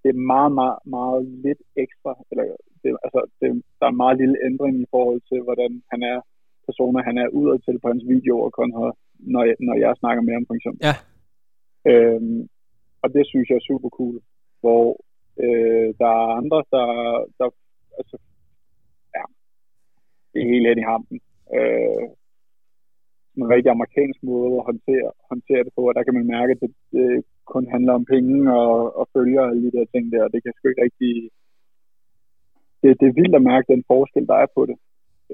[0.02, 2.44] det er meget, meget, meget lidt ekstra, eller
[2.84, 3.48] det, altså, det,
[3.80, 6.20] der er en meget lille ændring i forhold til, hvordan han er
[6.68, 8.92] personer, han er udad til på hans videoer, kontra
[9.34, 10.82] når jeg, når jeg snakker med ham, for eksempel.
[10.88, 10.96] Ja.
[11.92, 12.50] Øhm,
[13.04, 14.18] og det synes jeg er super cool,
[14.62, 14.86] hvor
[15.44, 16.86] øh, der er andre, der,
[17.40, 17.48] der
[18.00, 18.18] altså,
[19.16, 19.24] ja,
[20.32, 21.20] det er helt ind i hampen.
[21.58, 22.08] Øh,
[23.38, 26.62] en rigtig amerikansk måde at håndtere, håndtere det på, og der kan man mærke, at
[26.62, 30.34] det, det kun handler om penge og, og følger og alle de der ting der,
[30.34, 31.14] det kan sgu ikke rigtig...
[32.82, 34.78] Det, det er vildt at mærke den forskel, der er på det.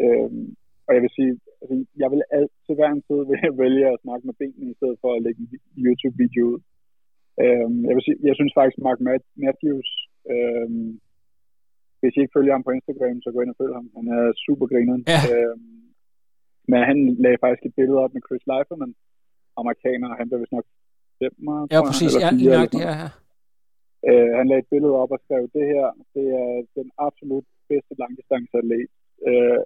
[0.03, 0.45] Øhm,
[0.85, 3.19] og jeg vil sige, altså, jeg vil altid hver en tid
[3.63, 5.49] vælge at snakke med benene, i stedet for at lægge en
[5.85, 6.59] YouTube-video ud.
[7.43, 8.99] Øhm, jeg, vil sige, jeg synes faktisk, Mark
[9.45, 9.89] Matthews,
[10.33, 10.89] øhm,
[11.99, 13.87] hvis I ikke følger ham på Instagram, så gå ind og følg ham.
[13.97, 15.03] Han er super grineren.
[15.13, 15.21] Ja.
[15.33, 15.75] Øhm,
[16.71, 18.93] men han lagde faktisk et billede op med Chris Leiferman,
[19.61, 20.67] amerikaner, og han blev vist nok
[21.19, 21.31] 5
[21.73, 22.11] Ja, præcis.
[22.23, 23.09] Ja, lige nok, ja, ja.
[24.09, 25.85] Øh, han lagde et billede op og skrev, det her,
[26.15, 28.87] det er den absolut bedste langdistanceatlet,
[29.29, 29.59] øh,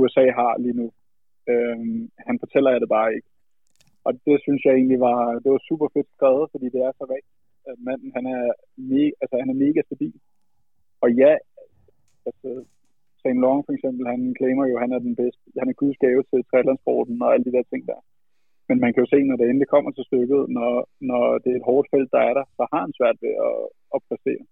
[0.00, 0.86] USA har lige nu.
[1.50, 1.78] Øh,
[2.26, 3.28] han fortæller jeg det bare ikke.
[4.06, 7.04] Og det synes jeg egentlig var, det var super fedt skrevet, fordi det er så
[7.14, 7.38] rigtigt.
[7.70, 8.42] At manden, han er,
[8.76, 10.18] mega, altså, han er mega stabil.
[11.02, 11.32] Og ja,
[12.28, 12.48] altså,
[13.20, 13.40] St.
[13.44, 16.22] Long for eksempel, han claimer jo, at han er den bedste, han er guds gave
[16.30, 18.00] til triathlonsporten og alle de der ting der.
[18.68, 20.72] Men man kan jo se, når det endelig kommer til stykket, når,
[21.10, 23.58] når det er et hårdt felt, der er der, så har han svært ved at,
[23.94, 24.44] at præstere.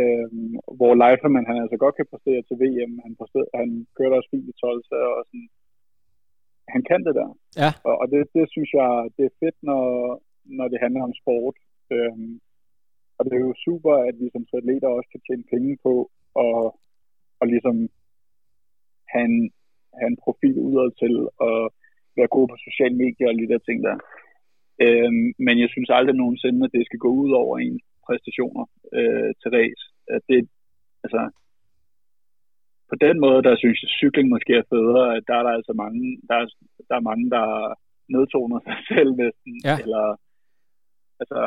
[0.00, 4.30] Øhm, hvor Leiferman, han altså godt kan præstere til VM, han, præstere, han kørte også
[4.32, 5.48] fint i 12, så og sådan,
[6.74, 7.30] han kan det der.
[7.62, 7.70] Ja.
[7.88, 9.84] Og, og det, det synes jeg, det er fedt, når,
[10.58, 11.56] når det handler om sport.
[11.94, 12.32] Øhm,
[13.16, 15.94] og det er jo super, at vi som atleter også kan tjene penge på
[16.34, 16.58] og,
[17.40, 17.76] og ligesom
[19.12, 19.38] have en,
[19.98, 21.14] have en profil udad til
[21.48, 21.58] og
[22.20, 23.96] være god på sociale medier og de der ting der.
[24.84, 28.64] Øhm, men jeg synes aldrig nogensinde, at det skal gå ud over ens præstationer
[28.98, 29.84] øh, til race.
[30.14, 30.40] At det,
[31.04, 31.20] altså,
[32.90, 35.16] på den måde, der synes jeg, cykling måske er federe.
[35.16, 36.46] at Der er der altså mange, der er,
[36.88, 37.46] der er mange, der
[38.14, 39.52] nedtoner sig selv næsten.
[39.68, 39.76] Ja.
[39.84, 40.04] Eller,
[41.20, 41.40] altså,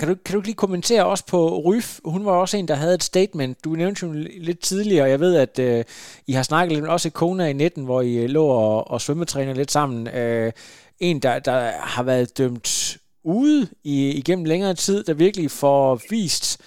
[0.00, 2.00] kan du, kan du ikke lige kommentere også på Ryf?
[2.04, 3.64] Hun var også en, der havde et statement.
[3.64, 5.84] Du nævnte jo lidt tidligere, og jeg ved, at øh,
[6.26, 9.00] I har snakket lidt også i Kona i 19, hvor I øh, lå og, og
[9.00, 10.08] svømmetræner lidt sammen.
[10.08, 10.52] Øh,
[10.98, 16.60] en, der, der har været dømt ude i, igennem længere tid, der virkelig får vist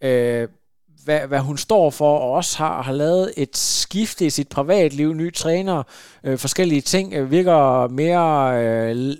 [0.00, 0.48] øh,
[1.04, 5.14] hvad, hvad hun står for, og også har, har lavet et skifte i sit privatliv,
[5.14, 5.82] nye træner,
[6.24, 9.16] øh, forskellige ting, øh, virker mere øh,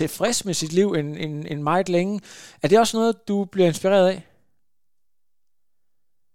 [0.00, 2.14] tilfreds med sit liv end, end, end meget længe.
[2.62, 4.20] Er det også noget, du bliver inspireret af?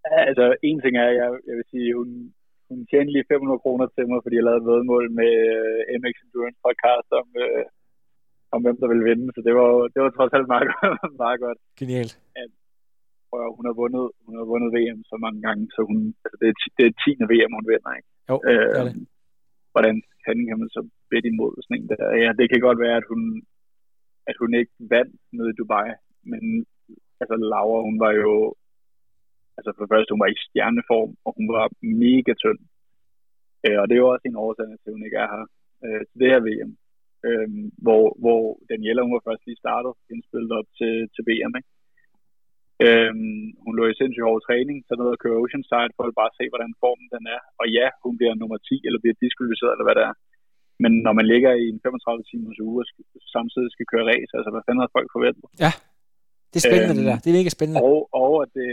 [0.10, 2.10] Ja, altså, en ting er, jeg, jeg vil sige, hun,
[2.70, 6.16] hun tjente lige 500 kroner til mig, fordi jeg lavede vedmål med uh, øh, MX
[6.24, 7.66] Endurance podcast om, uh,
[8.56, 10.68] om hvem der ville vinde, så det var, det var trods alt meget,
[11.24, 11.60] meget godt.
[11.80, 12.14] Genialt.
[12.42, 12.52] At,
[13.36, 16.48] og hun har vundet, hun har vundet VM så mange gange, så hun, altså det,
[16.52, 17.32] er, det er 10.
[17.32, 18.10] VM, hun vinder, ikke?
[18.30, 19.08] Jo, øh, det er det.
[19.74, 19.96] Hvordan
[20.50, 20.82] kan man så
[21.12, 22.04] bedt imod sådan en der?
[22.24, 23.22] Ja, det kan godt være, at hun,
[24.30, 25.90] at hun ikke vandt nede i Dubai,
[26.32, 26.66] men
[27.22, 28.34] altså Laura, hun var jo
[29.58, 31.66] altså for det første, hun var i stjerneform, og hun var
[32.04, 32.62] mega tynd.
[33.66, 35.46] Øh, og det er jo også en årsag til, at hun ikke er her
[35.86, 36.72] øh, til det her VM.
[37.28, 37.50] Øh,
[37.86, 41.72] hvor, hvor Daniela, hun var først lige startet, indspillet op til, til VM, ikke?
[42.86, 46.36] Øhm, hun lå i sindssygt hård træning, så noget at køre Oceanside for at bare
[46.40, 47.42] se, hvordan formen den er.
[47.62, 50.16] Og ja, hun bliver nummer 10, eller bliver diskvalificeret, eller hvad det er.
[50.84, 52.86] Men når man ligger i en 35 timers uge og
[53.36, 55.48] samtidig skal køre race, altså hvad fanden har folk forventet?
[55.66, 55.72] Ja,
[56.52, 57.18] det er spændende øhm, det der.
[57.24, 57.80] Det er mega spændende.
[57.90, 58.70] Og, og, at det,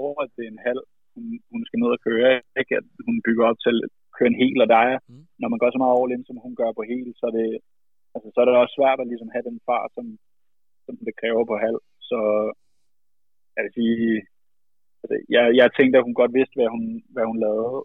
[0.00, 0.82] og at det er en halv,
[1.14, 2.28] hun, hun skal ned og køre.
[2.60, 5.24] Ikke at hun bygger op til at køre en hel, og der er, mm.
[5.40, 7.48] når man går så meget all som hun gør på hel, så er det,
[8.14, 10.06] altså, så er det også svært at ligesom have den fart, som,
[10.86, 11.80] som det kræver på halv.
[12.10, 12.18] Så
[13.54, 13.98] jeg vil sige,
[15.02, 16.84] altså, jeg, jeg tænkte, at hun godt vidste, hvad hun,
[17.14, 17.78] hvad hun lavede.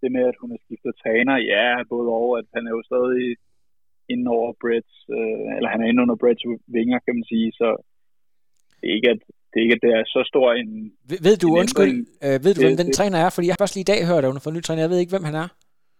[0.00, 3.26] Det med, at hun har skiftet træner, ja, både over, at han er jo stadig
[4.12, 6.44] inde over Brits, øh, eller han er inde under Brits
[6.76, 7.68] vinger, kan man sige, så
[8.78, 10.70] det er ikke, at det ikke, at det er så stor en...
[11.10, 11.94] Ved, ved du, en undskyld,
[12.24, 13.30] øh, ved du, hvem den det, træner er?
[13.34, 14.84] Fordi jeg har først lige i dag hørt, at hun har fået en ny træner.
[14.84, 15.48] Jeg ved ikke, hvem han er.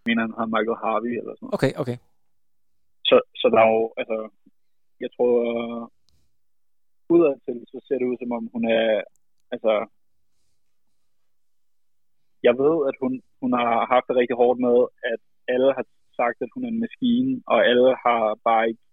[0.01, 1.57] Jeg mener, han har Michael Harvey eller sådan noget.
[1.57, 1.97] Okay, okay.
[3.09, 4.19] Så, så der er jo, altså,
[5.05, 5.33] jeg tror,
[7.15, 8.89] udadtil, så ser det ud som om hun er,
[9.55, 9.73] altså,
[12.47, 13.13] jeg ved, at hun,
[13.43, 14.79] hun har haft det rigtig hårdt med,
[15.13, 15.21] at
[15.55, 15.85] alle har
[16.21, 18.85] sagt, at hun er en maskine, og alle har bare ikke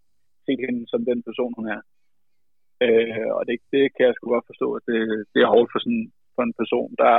[0.46, 1.82] set hende som den person, hun er.
[2.86, 5.02] Øh, og det, det kan jeg sgu godt forstå, at det,
[5.34, 7.16] det er hårdt for sådan for en person, der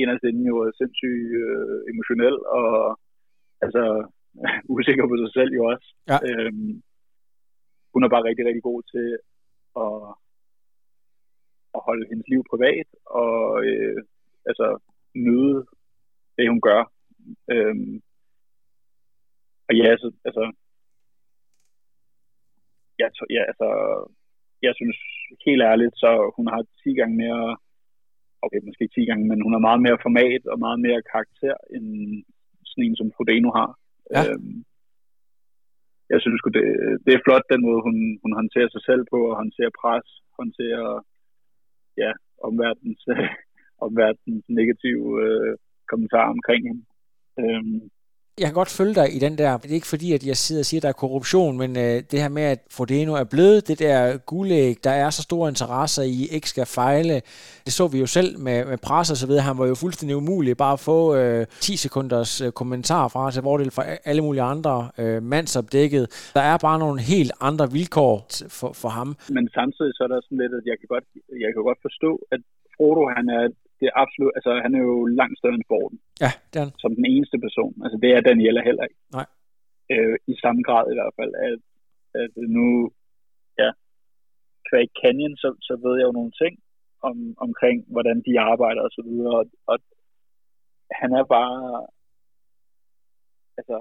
[0.00, 2.70] inderst inde jo er sindssygt øh, emotionel og
[3.64, 3.84] altså
[4.76, 5.88] usikker på sig selv jo også.
[6.10, 6.18] Ja.
[6.28, 6.72] Øhm,
[7.92, 9.08] hun er bare rigtig, rigtig god til
[9.84, 9.96] at,
[11.76, 12.88] at holde hendes liv privat
[13.20, 13.38] og
[13.68, 13.98] øh,
[14.50, 14.66] altså
[15.14, 15.66] nyde
[16.36, 16.82] det, hun gør.
[17.52, 18.02] Øhm,
[19.68, 20.44] og ja, altså, altså
[23.00, 23.68] ja, ja, altså
[24.66, 24.98] jeg synes
[25.46, 27.56] helt ærligt, så hun har 10 gange mere,
[28.44, 31.86] okay, måske 10 gange, men hun har meget mere format og meget mere karakter, end
[32.68, 33.70] sådan en som Frodeno har.
[34.14, 34.22] Ja.
[34.28, 34.58] Øhm,
[36.12, 36.64] jeg synes det,
[37.04, 40.08] det er flot, den måde, hun, hun håndterer sig selv på, og håndterer pres,
[40.38, 40.88] håndterer
[42.02, 42.12] ja,
[42.48, 43.02] omverdens,
[43.86, 45.52] omverdens negative øh,
[45.90, 46.84] kommentarer omkring hende.
[47.40, 47.80] Øhm,
[48.40, 49.56] jeg kan godt følge dig i den der.
[49.56, 51.96] Det er ikke fordi, at jeg sidder og siger, at der er korruption, men øh,
[52.10, 56.02] det her med, at Frodeno er blevet det der guldæg, der er så store interesser
[56.02, 57.16] i, ikke skal fejle.
[57.64, 59.42] Det så vi jo selv med, med pres og så videre.
[59.50, 63.42] Han var jo fuldstændig umulig bare at få øh, 10 sekunders øh, kommentar fra til
[63.42, 66.04] fordel for alle mulige andre øh, mandsopdækket.
[66.34, 68.16] Der er bare nogle helt andre vilkår
[68.58, 69.08] for, for ham.
[69.36, 71.06] Men samtidig så er der sådan lidt, at jeg kan godt,
[71.44, 72.40] jeg kan godt forstå, at
[72.76, 73.44] Frodo han er
[73.80, 75.98] det er absolut, altså han er jo langt større end Borden.
[76.24, 77.74] Ja, det er Som den eneste person.
[77.84, 79.00] Altså det er Daniela heller ikke.
[79.18, 79.26] Nej.
[79.92, 81.60] Øh, I samme grad i hvert fald, at,
[82.22, 82.66] at nu,
[83.62, 83.70] ja,
[84.68, 86.54] kvæg Canyon, så, så ved jeg jo nogle ting
[87.08, 87.16] om,
[87.46, 89.76] omkring, hvordan de arbejder og så videre, og, og
[91.00, 91.86] han er bare,
[93.58, 93.76] altså,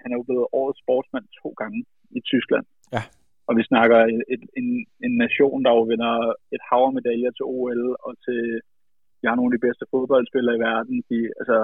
[0.00, 1.80] han er jo blevet årets sportsmand to gange
[2.18, 2.66] i Tyskland.
[2.96, 3.02] Ja.
[3.48, 3.98] Og vi snakker
[4.34, 4.68] et, en,
[5.06, 6.14] en nation, der jo vinder
[6.54, 8.42] et hav medaljer til OL og til
[9.20, 10.96] vi har nogle af de bedste fodboldspillere i verden.
[11.10, 11.58] De, altså,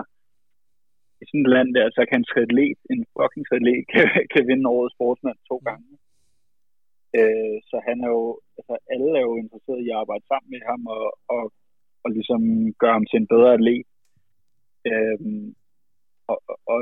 [1.21, 4.71] i sådan et land der, så kan en triatlet, en fucking triatlet, kan, kan vinde
[4.75, 5.91] årets sportsmand to gange.
[7.19, 8.25] Øh, så han er jo,
[8.59, 11.45] altså alle er jo interesseret i at arbejde sammen med ham og, og,
[12.05, 12.41] og ligesom
[12.83, 13.85] gøre ham til en bedre atlet.
[14.91, 15.19] Øh,
[16.31, 16.39] og,
[16.73, 16.81] og,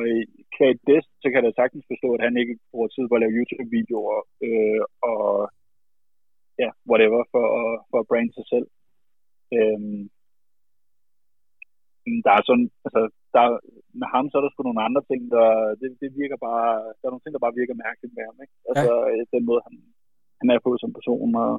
[0.56, 3.36] kvæg det, så kan jeg sagtens forstå, at han ikke bruger tid på at lave
[3.38, 5.26] YouTube-videoer øh, og
[6.62, 7.46] ja, whatever, for,
[7.90, 8.66] for at brande sig selv.
[9.56, 10.02] Øhm,
[12.26, 13.00] der er sådan, altså,
[13.34, 13.44] der,
[14.00, 15.48] med ham, så er der sgu nogle andre ting, der,
[15.80, 18.54] det, det virker bare, der er nogle ting, der bare virker mærkeligt med ham, ikke?
[18.70, 19.24] Altså, ja.
[19.34, 19.74] den måde, han,
[20.40, 21.52] han er på som person, og,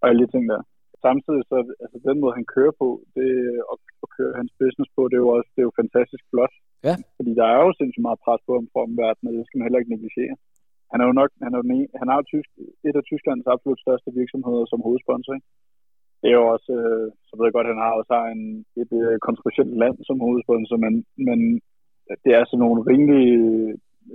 [0.00, 0.62] og alle de ting der.
[1.06, 3.30] Samtidig, så, altså, den måde, han kører på, det,
[3.70, 6.54] og, og kører hans business på, det er jo også, det er jo fantastisk flot.
[6.88, 6.94] Ja.
[7.18, 9.66] Fordi der er jo sindssygt meget pres på ham fra omverdenen, og det skal man
[9.66, 10.36] heller ikke negligere.
[10.92, 11.64] Han er jo nok, han er jo,
[12.00, 12.50] han er jo tysk,
[12.88, 15.48] et af Tysklands absolut største virksomheder som hovedsponsor, ikke?
[16.24, 18.44] Det er jo også, øh, så ved jeg godt, at han har også har en,
[18.82, 20.94] et øh, kontroversielt land som hovedsponsor, men,
[21.28, 21.38] men
[22.24, 23.26] det er sådan nogle rimelig,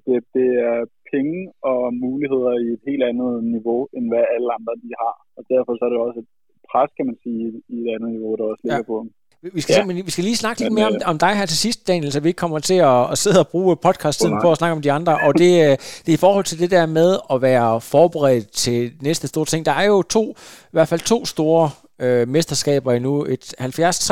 [0.05, 0.77] det, det er
[1.11, 1.39] penge
[1.71, 5.15] og muligheder i et helt andet niveau, end hvad alle andre de har.
[5.37, 6.29] Og derfor så er det også et
[6.71, 7.43] pres, kan man sige,
[7.73, 8.91] i et andet niveau, der også ligger ja.
[8.91, 9.09] på ham.
[9.57, 10.03] Vi skal, ja.
[10.09, 12.29] vi skal lige snakke lidt mere om, om dig her til sidst, Daniel, så vi
[12.29, 15.13] ikke kommer til at, at sidde og bruge podcast-tiden på at snakke om de andre.
[15.27, 18.91] Og det, øh, det er i forhold til det der med at være forberedt til
[19.01, 19.65] næste store ting.
[19.65, 20.23] Der er jo to,
[20.71, 21.69] i hvert fald to store
[22.03, 23.25] øh, mesterskaber endnu.
[23.25, 24.11] Et 73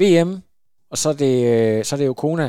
[0.00, 0.30] VM,
[0.90, 2.48] og så er det, øh, så er det jo Kona.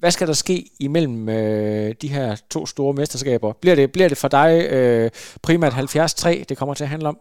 [0.00, 3.52] Hvad skal der ske imellem øh, de her to store mesterskaber?
[3.62, 5.10] Bliver det, bliver det for dig øh,
[5.46, 6.14] primært 73,
[6.48, 7.18] det kommer til at handle om?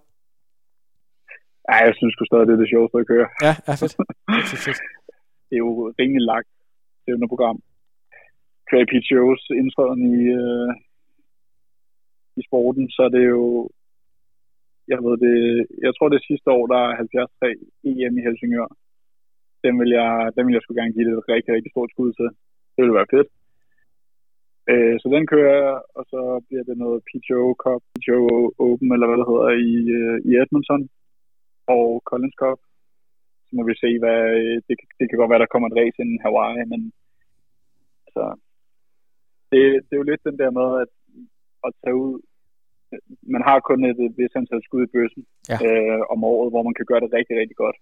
[1.70, 3.28] Ja, jeg synes sgu stadig, det er det sjoveste at køre.
[3.46, 3.94] Ja, ja fedt.
[4.50, 4.80] fedt, fedt.
[5.48, 6.52] det er jo rimelig lagt
[7.16, 7.58] under program.
[8.68, 10.70] Trey Shows indtræden i, øh,
[12.40, 13.70] i sporten, så er det jo,
[14.94, 15.38] jeg ved det,
[15.86, 18.70] jeg tror det sidste år, der er 73 EM i Helsingør.
[19.66, 22.12] Den vil jeg, den vil jeg skulle gerne give det et rigtig, rigtig stort skud
[22.14, 22.30] til.
[22.74, 23.30] Det ville være fedt.
[24.72, 28.22] Øh, så den kører jeg, og så bliver det noget PTO Cup, PTO
[28.66, 30.84] Open, eller hvad det hedder, i, øh, i Edmonton
[31.76, 32.60] og Collins Cup.
[33.46, 34.22] Så må vi se, hvad,
[34.68, 36.82] det, det kan godt være, der kommer et race inden Hawaii, men
[38.06, 38.24] altså,
[39.52, 40.92] det, det er jo lidt den der med, at,
[41.66, 42.14] at tage ud,
[43.34, 45.58] man har kun et, et vis antal skud i bøssen ja.
[45.66, 47.78] øh, om året, hvor man kan gøre det rigtig, rigtig godt.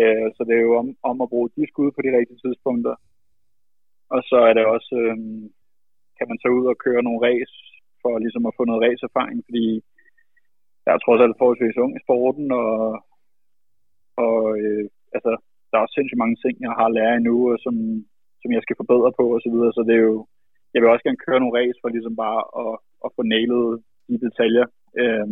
[0.00, 2.94] Øh, så det er jo om, om at bruge de skud på de rigtige tidspunkter.
[4.14, 5.16] Og så er det også, øh,
[6.18, 7.56] kan man tage ud og køre nogle race,
[8.02, 9.66] for ligesom at få noget racerfaring, fordi
[10.84, 12.74] jeg er trods alt forholdsvis ung i sporten, og,
[14.24, 14.84] og øh,
[15.16, 15.30] altså,
[15.68, 17.74] der er også sindssygt mange ting, jeg har lært endnu, og som,
[18.40, 20.18] som jeg skal forbedre på og så videre, så det er jo,
[20.72, 22.72] jeg vil også gerne køre nogle race for ligesom bare at,
[23.04, 23.68] at få nailet
[24.12, 24.66] de detaljer,
[25.00, 25.28] øh,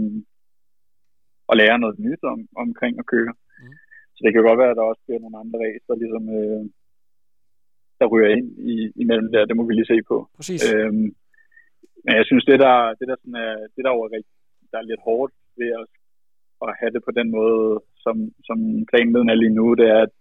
[1.51, 3.33] og lære noget nyt om, omkring at køre.
[3.61, 3.74] Mm.
[4.14, 6.62] Så det kan godt være, at der også bliver nogle andre race, der ligesom, øh,
[8.01, 10.16] der ryger ind i, imellem der, det må vi lige se på.
[10.39, 10.61] Præcis.
[10.70, 11.09] Øhm,
[12.05, 14.22] men jeg synes, det der, det der, sådan er, det der, er,
[14.72, 15.87] der er lidt hårdt ved at,
[16.64, 17.64] at have det på den måde,
[18.05, 18.16] som,
[18.49, 18.59] som
[18.91, 20.12] planen er lige nu, det er, at,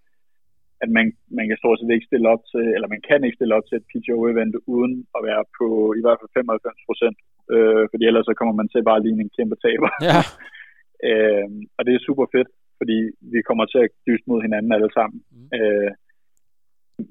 [0.83, 1.05] at man,
[1.37, 3.77] man kan stort set ikke stille op til, eller man kan ikke stille op til
[3.77, 5.67] et PGO-event uden at være på
[5.99, 7.17] i hvert fald 95 procent,
[7.55, 9.89] øh, fordi ellers så kommer man til bare lige en kæmpe taber.
[10.09, 10.19] Ja.
[11.09, 11.47] øh,
[11.77, 12.97] og det er super fedt, fordi
[13.33, 15.19] vi kommer til at dyste mod hinanden alle sammen.
[15.35, 15.49] Mm.
[15.57, 15.91] Øh,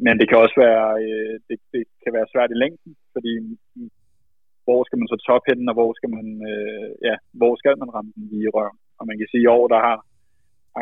[0.04, 3.32] men det kan også være, øh, det, det kan være svært i længden, fordi
[4.64, 7.94] hvor skal man så top henne, og hvor skal man, øh, ja, hvor skal man
[7.94, 8.78] ramme den lige i røven?
[8.98, 9.96] Og man kan sige, at i år, der har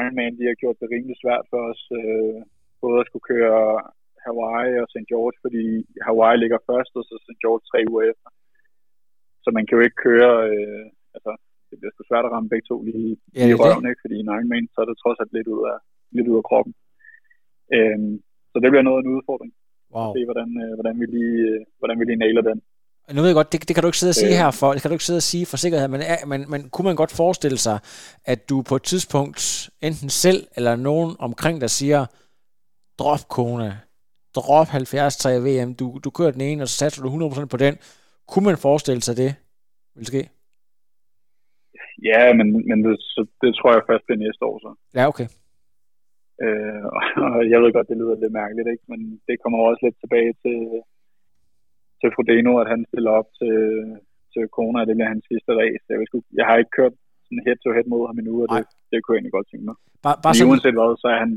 [0.00, 2.38] Ironman, de har gjort det rimelig svært for os, øh,
[2.82, 3.62] både at skulle køre
[4.24, 5.08] Hawaii og St.
[5.12, 5.64] George, fordi
[6.06, 7.40] Hawaii ligger først, og så St.
[7.42, 8.28] George tre uger efter.
[9.46, 10.84] Så man kan jo ikke køre, øh,
[11.16, 11.32] altså,
[11.68, 14.02] det bliver sgu svært at ramme begge to lige, ja, lige i røven, ikke?
[14.02, 15.78] fordi i en Ironman, så er det trods alt lidt ud af,
[16.16, 16.72] lidt ud af kroppen.
[17.76, 18.14] Øhm,
[18.52, 19.52] så det bliver noget af en udfordring.
[19.94, 20.08] Wow.
[20.08, 22.58] At se, hvordan, øh, hvordan, vi lige, øh, hvordan vi lige nailer den.
[23.14, 24.42] Nu ved jeg godt, det, det kan du ikke sidde og sige øh.
[24.42, 26.00] her for, det kan du ikke sidde og sige for sikkerhed, men,
[26.32, 27.78] men, men kunne man godt forestille sig,
[28.32, 32.00] at du på et tidspunkt, enten selv eller nogen omkring dig siger,
[32.98, 33.70] drop kone,
[34.36, 37.56] drop 70 3 VM, du, du kører den ene, og så satser du 100% på
[37.56, 37.74] den.
[38.30, 39.30] Kunne man forestille sig det
[39.96, 40.22] vil ske?
[42.10, 44.70] Ja, men, men det, så, det tror jeg først bliver næste år så.
[44.98, 45.28] Ja, okay.
[46.44, 46.84] Øh,
[47.24, 48.84] og jeg ved godt, det lyder lidt mærkeligt, ikke?
[48.92, 50.58] men det kommer også lidt tilbage til,
[52.00, 53.56] til Frodeno, at han stiller op til,
[54.32, 55.84] til Kona, og det bliver hans sidste race.
[55.92, 56.94] Jeg, ved, jeg har ikke kørt
[57.26, 59.76] sådan head-to-head mod ham endnu, og det, det kunne jeg egentlig godt tænke mig.
[60.04, 61.32] Bare, bare Men uanset hvad, så er han,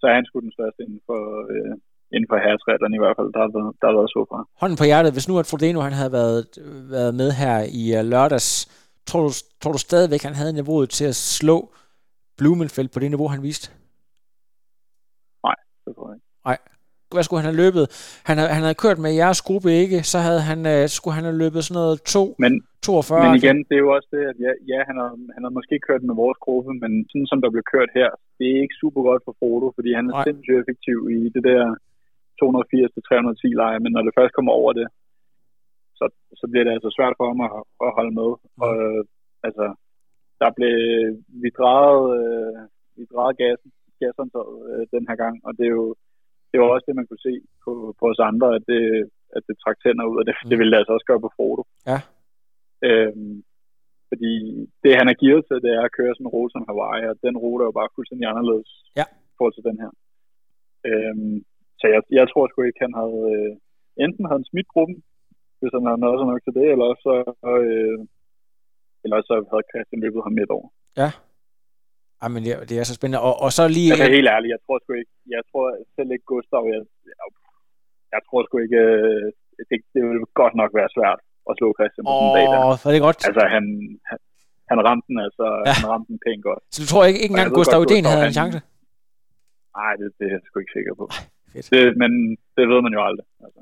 [0.00, 1.20] så er han sgu den største inden for,
[1.52, 1.74] øh,
[2.14, 4.38] inden for herretrætterne i hvert fald, der har været, der har været så fra.
[4.60, 6.44] Hånden på hjertet, hvis nu at Frodeno han havde været,
[6.96, 8.48] været med her i uh, lørdags,
[9.08, 9.30] tror du,
[9.60, 11.56] tror du stadigvæk, han havde niveauet til at slå
[12.38, 13.66] Blumenfeldt på det niveau, han viste?
[15.46, 16.26] Nej, det tror jeg ikke.
[16.48, 16.58] Nej
[17.14, 17.84] hvad skulle han have løbet?
[18.28, 21.24] Han, havde, han havde kørt med jeres gruppe ikke, så havde han, uh, skulle han
[21.28, 22.52] have løbet sådan noget 2, men,
[22.82, 23.24] 42.
[23.24, 25.74] Men igen, det er jo også det, at ja, ja han, har, han har måske
[25.88, 28.08] kørt med vores gruppe, men sådan som der blev kørt her,
[28.38, 30.24] det er ikke super godt for Frodo, fordi han er Nej.
[30.26, 31.62] sindssygt effektiv i det der
[32.40, 34.86] 280-310 leje, men når det først kommer over det,
[35.98, 36.04] så,
[36.40, 37.52] så bliver det altså svært for ham at,
[37.86, 38.30] at holde med.
[38.40, 38.62] Mm.
[38.64, 38.74] Og
[39.46, 39.66] altså,
[40.42, 40.76] der blev,
[41.42, 42.58] vi drejede, øh,
[42.96, 43.70] vi drejede gassen,
[44.00, 45.86] gasantøjet øh, den her gang, og det er jo,
[46.50, 47.34] det var også det, man kunne se
[47.64, 48.82] på, på os andre, at det,
[49.36, 50.48] at det trak tænder ud, og det, mm.
[50.50, 51.62] det ville det altså også gøre på Frodo.
[51.90, 51.98] Ja.
[52.88, 53.36] Øhm,
[54.10, 54.32] fordi
[54.82, 57.16] det, han er givet til, det er at køre sådan en rute som Hawaii, og
[57.26, 58.70] den rute er jo bare fuldstændig anderledes
[59.00, 59.06] ja.
[59.36, 59.90] forhold til den her.
[60.90, 61.36] Øhm,
[61.80, 63.20] så jeg, jeg tror sgu ikke, han havde...
[63.36, 63.52] Øh,
[64.04, 64.96] enten havde han smidt gruppen,
[65.60, 67.14] hvis han havde noget nok til det, eller så,
[67.50, 67.98] øh,
[69.04, 70.68] eller så havde Christian løbet ham midt over.
[71.02, 71.10] Ja.
[72.22, 73.20] Ej, men det, det er så spændende.
[73.28, 73.90] Og, og så lige...
[73.92, 75.64] Altså helt ærligt, jeg tror sgu ikke, jeg tror
[75.96, 77.28] selv ikke Gustav, jeg, jeg,
[78.14, 79.26] jeg tror sgu ikke, øh,
[79.68, 81.20] det, det vil godt nok være svært
[81.50, 82.60] at slå Christian på Åh, sådan en dag der.
[82.66, 83.20] oh, det er godt.
[83.28, 83.64] Altså han,
[84.10, 84.18] han,
[84.70, 85.72] han ramte den, altså, Ja.
[85.80, 86.62] han ramte den pænt godt.
[86.74, 88.58] Så du tror ikke, ikke engang ved Gustav Gustav, havde en han- chance?
[89.78, 91.04] Nej, det, det er jeg sgu ikke sikker på.
[91.52, 91.70] Fedt.
[91.74, 92.10] Det, men
[92.56, 93.26] det ved man jo aldrig.
[93.44, 93.60] Altså.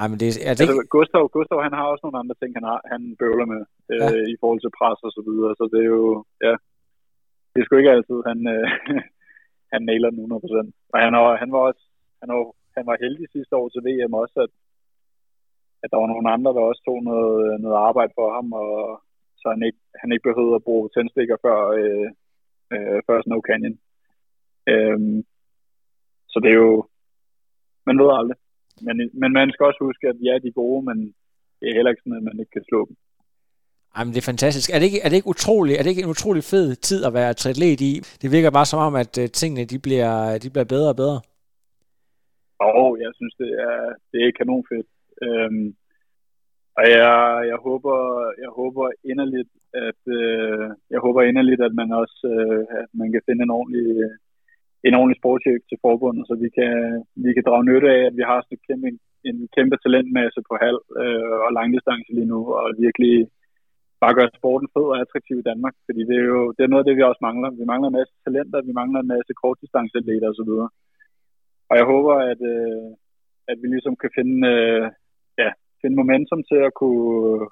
[0.00, 0.86] Ej, men det, er det Altså.
[0.96, 4.06] Gustav, Gustav, han har også nogle andre ting, han, har, han bøvler med øh, Ja.
[4.16, 4.24] ja.
[4.34, 5.52] i forhold til pres og så videre.
[5.58, 6.04] Så det er jo,
[6.46, 6.54] ja,
[7.50, 8.66] det er sgu ikke altid, han, øh,
[9.72, 10.70] han nailer den 100%.
[10.92, 11.82] Og han, var, han var også,
[12.20, 12.42] han var,
[12.76, 14.52] han var heldig sidste år til VM også, at,
[15.82, 18.74] at der var nogle andre, der også tog noget, noget arbejde for ham, og
[19.40, 22.08] så han ikke, han ikke behøvede at bruge tændstikker før, øh,
[22.74, 23.76] øh, før Snow Canyon.
[24.72, 25.18] Øhm,
[26.36, 26.86] så det er jo,
[27.88, 28.38] man ved aldrig.
[28.86, 30.96] Men, men man skal også huske, at ja, de er gode, men
[31.58, 32.96] det er heller ikke sådan, at man ikke kan slå dem.
[33.96, 34.68] Ej, men det er fantastisk.
[34.70, 37.14] Er det, ikke, er det ikke utroligt, er det ikke en utrolig fed tid at
[37.18, 37.92] være triatlet i?
[38.22, 40.12] Det virker bare som om, at uh, tingene de bliver,
[40.42, 41.18] de bliver bedre og bedre.
[42.72, 43.78] Og jeg synes, det er,
[44.12, 44.88] det er kanonfedt.
[45.24, 45.68] Øhm,
[46.78, 47.14] og jeg,
[47.50, 47.98] jeg, håber,
[48.44, 49.52] jeg håber inderligt,
[49.88, 53.88] at øh, jeg håber inderligt, at man også øh, at man kan finde en ordentlig,
[54.86, 56.72] en ordentlig sportschef til forbundet, så vi kan,
[57.24, 58.88] vi kan drage nytte af, at vi har sådan en kæmpe,
[59.30, 63.14] en kæmpe talentmasse på halv øh, og langdistance lige nu, og virkelig
[64.02, 66.82] bare gøre sporten fed og attraktiv i Danmark, fordi det er jo det er noget
[66.82, 67.50] af det, vi også mangler.
[67.60, 70.52] Vi mangler en masse talenter, vi mangler en masse kortdistanceatleter osv.
[71.70, 72.88] Og jeg håber, at, øh,
[73.50, 74.84] at vi ligesom kan finde, øh,
[75.42, 75.50] ja,
[75.82, 77.48] finde momentum til at kunne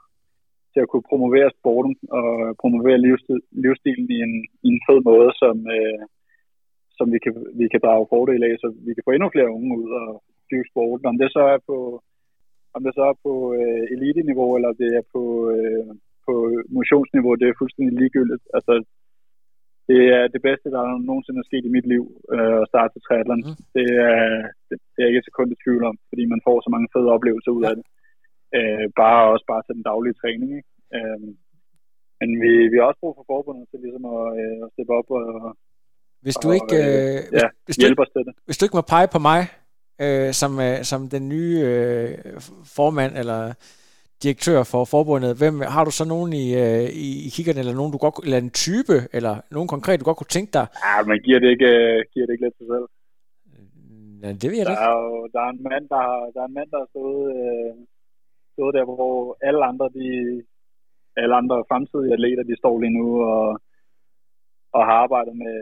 [0.73, 2.29] til at kunne promovere sporten og
[2.63, 4.35] promovere livsstil, livsstilen i en,
[4.67, 6.03] i en fed måde, som, øh,
[6.99, 9.73] som vi, kan, vi kan drage fordel af, så vi kan få endnu flere unge
[9.81, 10.09] ud og
[10.51, 11.07] dyrke sporten.
[11.13, 11.77] Om det så er på,
[12.77, 15.23] om det så er på øh, elite-niveau, eller det er på,
[15.55, 15.91] øh,
[16.27, 16.35] på
[16.79, 18.45] motionsniveau, det er fuldstændig ligegyldigt.
[18.57, 18.73] Altså,
[19.89, 23.05] det er det bedste, der nogensinde er sket i mit liv, øh, at starte til
[23.07, 23.43] triathlon.
[23.47, 23.57] Mm.
[23.77, 24.21] Det, er,
[24.69, 26.89] det, det er jeg ikke et sekund i tvivl om, fordi man får så mange
[26.95, 27.85] fede oplevelser ud af det.
[28.57, 30.51] Øh, bare også bare til den daglige træning.
[30.59, 30.71] Ikke?
[30.97, 31.21] Øh,
[32.21, 35.09] men vi, vi har også brug for forbundet til ligesom at, øh, at steppe op
[35.19, 35.27] og,
[36.27, 38.35] Hvis du og ikke, øh, hvis, ja, hvis, du, til det.
[38.47, 39.41] hvis du ikke må pege på mig
[40.05, 42.09] øh, som, øh, som den nye øh,
[42.77, 43.41] formand eller
[44.23, 47.93] direktør for forbundet, hvem har du så nogen i, øh, i, i kiggerne, eller nogen
[47.93, 50.67] du godt, eller en type, eller nogen konkret, du godt kunne tænke dig?
[50.85, 52.87] Ja, man giver det ikke, øh, giver det ikke lidt til selv.
[54.23, 54.87] Ja, det ved jeg Der ikke.
[54.89, 57.25] er jo der er en mand, der har, der er en mand, der har stået,
[57.39, 57.73] øh,
[58.55, 60.09] stået der, hvor alle andre, de,
[61.23, 63.47] alle andre fremtidige atleter, de står lige nu og,
[64.77, 65.57] og har arbejdet med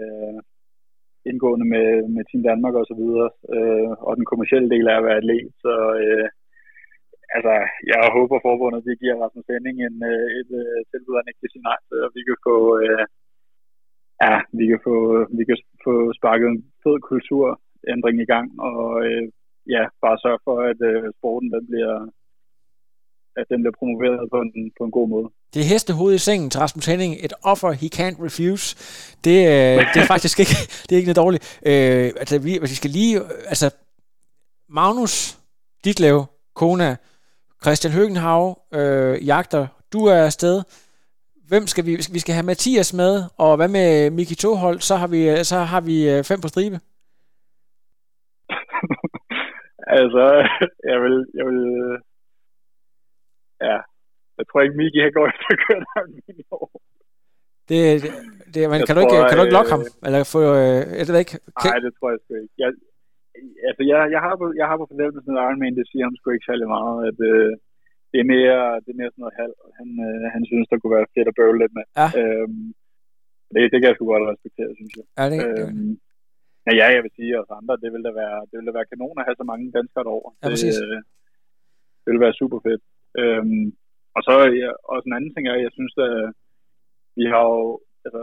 [1.31, 5.05] indgående med, med Team Danmark og så videre, øh, og den kommercielle del af at
[5.07, 6.29] være atlet, så øh,
[7.37, 7.55] altså,
[7.91, 11.53] jeg håber forbundet, det giver Rasmus Henning en, øh, et øh, tilbud, han ikke kan
[11.53, 13.05] sige nej til, og vi kan få, øh,
[14.25, 14.97] ja, vi kan få,
[15.39, 19.25] vi kan få sparket en fed kulturændring i gang, og øh,
[19.75, 21.95] ja, bare sørge for, at øh, sporten den bliver,
[23.41, 25.29] at den bliver promoveret på en, på en god måde.
[25.55, 27.17] Det er hestehoved i sengen til Rasmus Henning.
[27.21, 28.77] Et offer, he can't refuse.
[29.25, 30.57] Det, øh, det er faktisk ikke,
[30.89, 31.61] det er ikke noget dårligt.
[31.67, 33.21] Øh, altså, vi, altså, vi skal lige...
[33.21, 33.71] Øh, altså,
[34.69, 35.39] Magnus
[35.85, 36.25] Ditlev,
[36.55, 36.97] Kona,
[37.63, 39.67] Christian Høgenhav, øh, jagter.
[39.93, 40.63] Du er afsted.
[41.49, 41.91] Hvem skal vi...
[42.13, 44.81] Vi skal have Mathias med, og hvad med Miki Tohold?
[44.81, 46.77] Så har vi, øh, så har vi øh, fem på stribe.
[49.99, 50.49] altså,
[50.91, 51.61] jeg vil, jeg vil,
[53.61, 53.79] ja,
[54.43, 56.03] jeg tror ikke, Miki har gået efter at køre der
[56.41, 56.69] i år.
[57.69, 58.11] Det, det,
[58.53, 59.83] det men Jeg kan, du ikke, tror, kan du ikke lokke øh, ham?
[60.07, 60.41] Eller få...
[60.63, 61.37] Øh, jeg ved ikke.
[61.61, 62.57] Kan, Nej, det tror jeg sgu ikke.
[62.63, 62.71] Jeg,
[63.69, 66.27] altså, jeg, jeg, har på, jeg har på fornemmelsen, at Ironman, det siger ham sgu
[66.31, 67.53] ikke særlig meget, at øh,
[68.13, 69.57] det, er mere, det er mere sådan noget halv.
[69.79, 71.87] Han, øh, han synes, der kunne være fedt at bøvle lidt med.
[72.01, 72.09] Ja.
[72.21, 72.67] Øhm,
[73.53, 75.07] det, det kan jeg sgu godt respektere, synes jeg.
[75.23, 75.39] er det?
[75.47, 75.93] Øhm,
[76.67, 78.91] ja, ja, jeg vil sige, at andre, det ville da være, det ville da være
[78.91, 80.33] kanon at have så mange danskere derovre.
[80.43, 80.77] Ja, præcis.
[80.79, 81.01] Det, øh,
[82.03, 82.83] det ville være super fedt.
[83.21, 83.67] Øhm,
[84.17, 84.33] og så
[84.63, 86.15] ja, også en anden ting er, jeg synes, at
[87.19, 88.23] vi har jo, altså,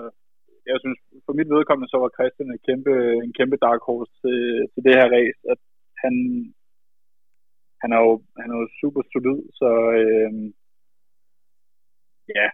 [0.71, 2.93] jeg synes, for mit vedkommende, så var Christian en kæmpe,
[3.25, 4.39] en kæmpe dark horse til,
[4.73, 5.59] til det her race, at
[6.03, 6.13] han,
[7.81, 9.69] han er jo, han er jo super solid, så
[9.99, 10.47] øhm,
[12.37, 12.47] ja,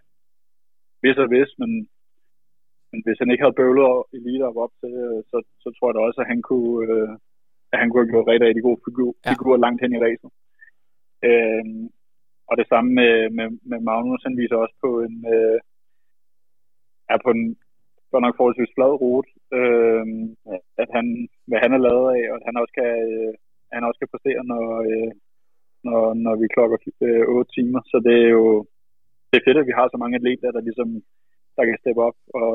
[1.01, 1.71] hvis og hvis, men,
[2.91, 5.95] men hvis han ikke havde bøvlet elite op, op til, øh, så, så tror jeg
[5.95, 7.11] da også, at han kunne, øh,
[7.71, 9.31] at han kunne have gjort rigtig, rigtig god figur, Ja.
[9.31, 10.31] figur langt hen i racet.
[11.29, 11.85] Øhm,
[12.49, 15.59] og det samme med, med, med Magnus, han viser også på en, øh,
[17.13, 17.45] er på en
[18.11, 19.29] godt nok forholdsvis flad rute,
[19.59, 20.05] øh,
[20.81, 21.05] at han,
[21.47, 23.33] hvad han er lavet af, og at han også kan, øh,
[23.75, 25.11] han også kan præstere, når, øh,
[25.87, 26.77] når, når vi klokker
[27.07, 27.81] øh, 8 timer.
[27.91, 28.45] Så det er jo
[29.29, 30.89] det er fedt, at vi har så mange atleter, der ligesom
[31.55, 32.51] der kan steppe op og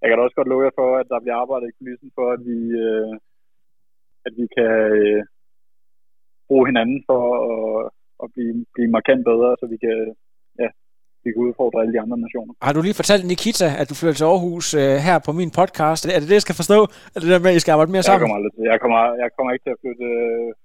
[0.00, 2.26] jeg kan da også godt love jer for, at der bliver arbejdet i kulissen for,
[2.36, 3.14] at vi, øh,
[4.26, 5.22] at vi kan øh,
[6.48, 7.90] bruge hinanden for at,
[8.24, 9.96] at blive, blive markant bedre, så vi kan,
[10.62, 10.68] ja,
[11.24, 12.52] vi kan udfordre alle de andre nationer.
[12.66, 16.02] Har du lige fortalt Nikita, at du flytter til Aarhus øh, her på min podcast?
[16.16, 16.78] Er det det, jeg skal forstå?
[17.14, 18.16] Er det der med, at I skal arbejde mere sammen?
[18.16, 20.06] Jeg kommer, aldrig, jeg kommer, jeg kommer ikke til at flytte,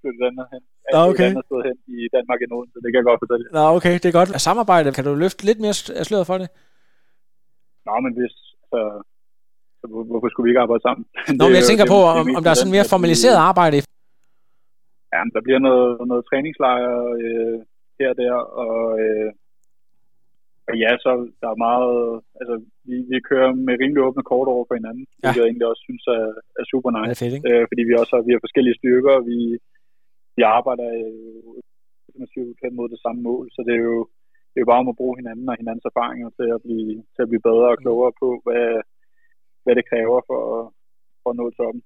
[0.01, 0.61] flytte den hen.
[0.95, 1.27] Nå, okay.
[1.27, 3.45] Et andet sted hen i Danmark end Odense, det kan jeg godt fortælle.
[3.57, 4.29] Nå, okay, det er godt.
[4.47, 5.75] Samarbejde, kan du løfte lidt mere
[6.09, 6.47] sløret for det?
[7.87, 8.35] Nå, men hvis,
[8.71, 8.79] så,
[9.79, 11.03] så hvorfor skulle vi ikke arbejde sammen?
[11.39, 13.77] Nå, men jeg tænker det, på, om, om der er sådan mere formaliseret arbejde.
[15.15, 16.89] Ja, der bliver noget, noget træningslejr
[17.23, 17.59] øh,
[17.99, 19.29] her og der, og, øh,
[20.69, 21.11] og ja, så
[21.41, 21.95] der er meget,
[22.39, 22.55] altså
[22.87, 25.13] vi, vi kører med rimelig åbne kort over for hinanden, ja.
[25.19, 26.25] hvilket jeg egentlig også synes er,
[26.59, 29.13] er super nice, det er fedt, øh, fordi vi også har, vi har forskellige styrker,
[29.19, 29.39] og vi,
[30.37, 31.55] vi arbejder øh,
[32.63, 33.99] hen mod det samme mål, så det er jo,
[34.51, 37.21] det er jo bare om at bruge hinanden og hinandens erfaringer til at blive, til
[37.23, 38.69] at blive bedre og klogere på, hvad,
[39.63, 40.41] hvad det kræver for,
[41.21, 41.81] for at nå toppen.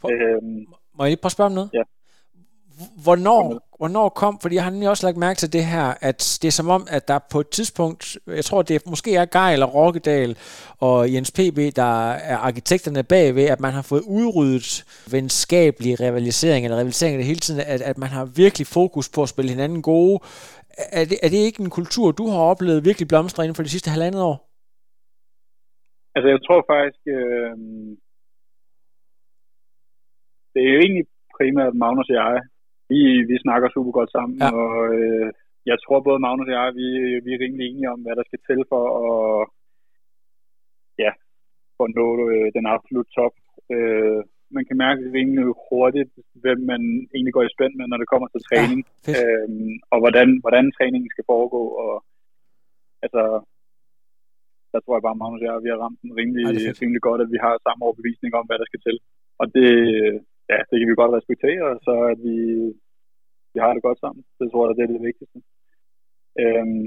[0.00, 0.62] For, øhm,
[0.94, 1.70] må jeg lige prøve at spørge om noget?
[1.78, 1.84] Ja.
[3.04, 6.48] Hvornår, hvornår kom, fordi jeg har nemlig også lagt mærke til det her, at det
[6.48, 9.74] er som om, at der på et tidspunkt, jeg tror det måske er Geil og
[9.74, 10.36] Rokkedal
[10.80, 16.78] og Jens P.B., der er arkitekterne bagved, at man har fået udryddet venskabelig rivalisering, eller
[16.78, 20.18] rivalisering det hele tiden, at, at man har virkelig fokus på at spille hinanden gode.
[20.92, 23.68] Er det, er det ikke en kultur, du har oplevet virkelig blomstre inden for de
[23.68, 24.36] sidste halvandet år?
[26.14, 27.54] Altså jeg tror faktisk, øh,
[30.52, 31.06] det er jo egentlig
[31.36, 32.40] primært Magnus og jeg,
[32.94, 34.48] vi, vi snakker super godt sammen, ja.
[34.58, 35.28] og øh,
[35.70, 36.86] jeg tror både Magnus og jeg, vi,
[37.24, 39.42] vi er rimelig enige om, hvad der skal til for at,
[41.04, 41.12] ja,
[41.76, 43.34] for at nå øh, den absolut top.
[43.74, 44.20] Øh,
[44.56, 46.82] man kan mærke rimelig hurtigt, hvem man
[47.14, 50.66] egentlig går i spænd med, når det kommer til træning, ja, øhm, og hvordan, hvordan
[50.76, 51.62] træningen skal foregå.
[51.84, 51.94] Og,
[53.04, 53.22] altså,
[54.72, 57.20] der tror jeg bare, Magnus og jeg, vi har ramt den rimelig, ja, rimelig godt,
[57.24, 58.96] at vi har samme overbevisning om, hvad der skal til.
[59.40, 59.70] Og det,
[60.52, 62.36] ja, det kan vi godt respektere, så at vi,
[63.54, 64.22] vi har det godt sammen.
[64.38, 65.38] Det tror jeg, det er det vigtigste.
[66.42, 66.84] Øhm,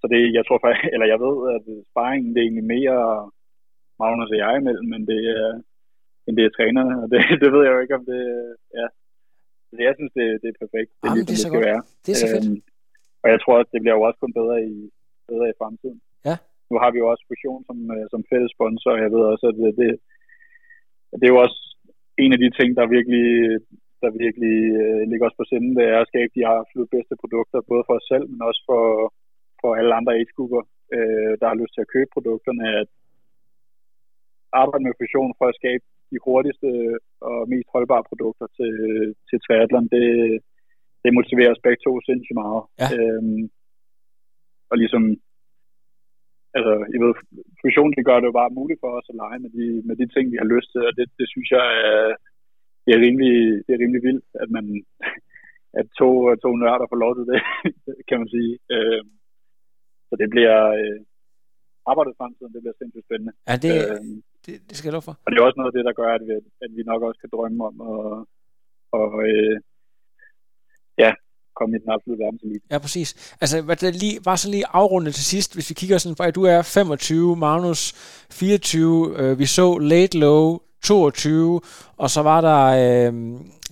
[0.00, 2.98] så det, jeg tror faktisk, eller jeg ved, at sparringen det er egentlig mere
[4.00, 5.48] Magnus og jeg imellem, men det er,
[6.26, 8.22] end det er trænerne, og det, det ved jeg jo ikke, om det,
[8.78, 8.86] ja.
[9.70, 10.90] Så jeg synes, det, det er perfekt.
[11.00, 11.68] Det er Jamen, det, er det skal godt.
[11.70, 11.82] være.
[12.04, 12.46] Det er så fedt.
[12.48, 12.60] Øhm,
[13.22, 14.76] og jeg tror, at det bliver jo også kun bedre i,
[15.30, 16.00] bedre i fremtiden.
[16.28, 16.36] Ja.
[16.70, 19.44] Nu har vi jo også Fusion som, øh, som fælles sponsor, og jeg ved også,
[19.52, 19.90] at det, det,
[21.18, 21.58] det er jo også
[22.24, 23.26] en af de ting, der virkelig,
[24.02, 27.68] der virkelig øh, ligger os på sinden, det er at skabe de absolut bedste produkter,
[27.70, 28.82] både for os selv, men også for,
[29.60, 30.32] for alle andre age
[30.96, 32.88] øh, der har lyst til at købe produkterne, at
[34.62, 36.68] arbejde med fusion for at skabe de hurtigste
[37.28, 38.74] og mest holdbare produkter til,
[39.28, 40.06] til triathlon, det,
[41.04, 42.62] det motiverer os begge to sindssygt meget.
[42.80, 42.88] Ja.
[42.96, 43.42] Øhm,
[44.70, 45.02] og ligesom,
[46.56, 47.12] altså, I ved,
[47.62, 50.06] fusion, det gør det jo bare muligt for os at lege med de, med de
[50.14, 52.02] ting, vi har lyst til, og det, det synes jeg er,
[52.86, 53.34] det er, rimelig,
[53.66, 54.64] det er rimelig vildt, at man,
[55.78, 56.08] at to,
[56.44, 57.40] to nørder får lov til det,
[58.08, 58.52] kan man sige.
[58.74, 59.10] Øhm,
[60.08, 61.00] så det bliver, øh,
[61.90, 63.32] arbejdet fremtiden, det bliver sindssygt spændende.
[63.48, 65.14] Ja, det, øhm, det, det skal jeg lov for.
[65.24, 66.32] Og det er også noget af det, der gør, at vi,
[66.64, 68.00] at vi nok også kan drømme om at,
[69.00, 69.56] og, øh,
[71.02, 71.10] ja,
[71.58, 72.64] komme i den absolutte verdenselite.
[72.72, 73.08] Ja, præcis.
[73.42, 76.34] Altså, hvad der lige, bare så lige afrundet til sidst, hvis vi kigger sådan at
[76.34, 77.82] du er 25, Magnus
[78.30, 81.60] 24, øh, vi så Late Low 22,
[81.96, 83.12] og så var der øh,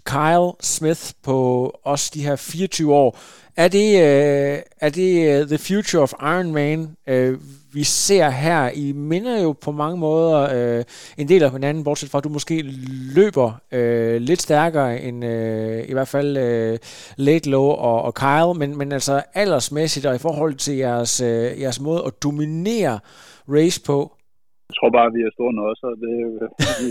[0.04, 3.18] Kyle Smith på også de her 24 år.
[3.56, 7.38] Er det, øh, er det uh, The Future of Iron Man, øh,
[7.72, 8.70] vi ser her?
[8.74, 10.84] I minder jo på mange måder øh,
[11.16, 12.62] en del af hinanden, bortset fra at du måske
[13.14, 16.78] løber øh, lidt stærkere end øh, i hvert fald øh,
[17.16, 21.60] Late Low og, og Kyle, men, men altså aldersmæssigt og i forhold til jeres, øh,
[21.60, 23.00] jeres måde at dominere
[23.48, 24.12] race på,
[24.74, 26.14] jeg tror bare, at vi er store nok, så det,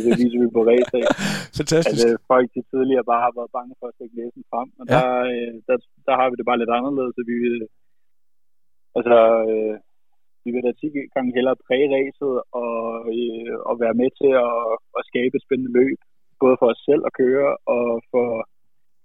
[0.06, 0.84] det viser vi på af.
[1.60, 2.06] Fantastisk.
[2.06, 4.86] At, øh, folk de tidligere bare har været bange for at stikke læsen frem, og
[4.86, 4.92] ja.
[4.96, 5.76] der, øh, der,
[6.08, 7.16] der, har vi det bare lidt anderledes.
[7.32, 7.38] Vi,
[8.98, 9.18] altså,
[9.52, 9.76] øh,
[10.44, 12.78] vi vil da 10 gange hellere præge racet og,
[13.16, 14.60] øh, og være med til at,
[15.00, 16.00] at skabe et spændende løb,
[16.44, 18.28] både for os selv at køre og for,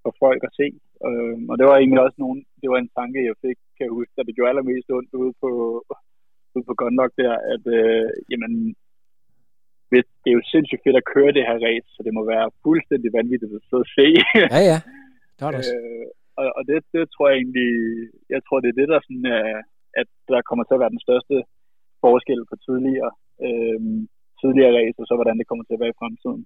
[0.02, 0.68] for folk at se.
[1.06, 3.98] Øh, og det var egentlig også nogen, det var en tanke, jeg fik, kan jeg
[3.98, 5.50] huske, at det gjorde allermest ondt ude på,
[6.58, 8.52] ude på Gondok der, at øh, jamen,
[10.22, 13.10] det er jo sindssygt fedt at køre det her race, så det må være fuldstændig
[13.18, 14.06] vanvittigt at sidde og se.
[14.54, 14.78] Ja, ja.
[15.36, 15.74] Det var det også.
[15.76, 16.06] øh,
[16.40, 17.70] og, og det, det tror jeg egentlig,
[18.34, 19.58] jeg tror det er det, der sådan, øh,
[20.00, 21.36] at der kommer til at være den største
[22.04, 23.12] forskel på tidligere,
[23.46, 23.80] øh,
[24.40, 26.42] tidligere race, og så hvordan det kommer til at være i fremtiden.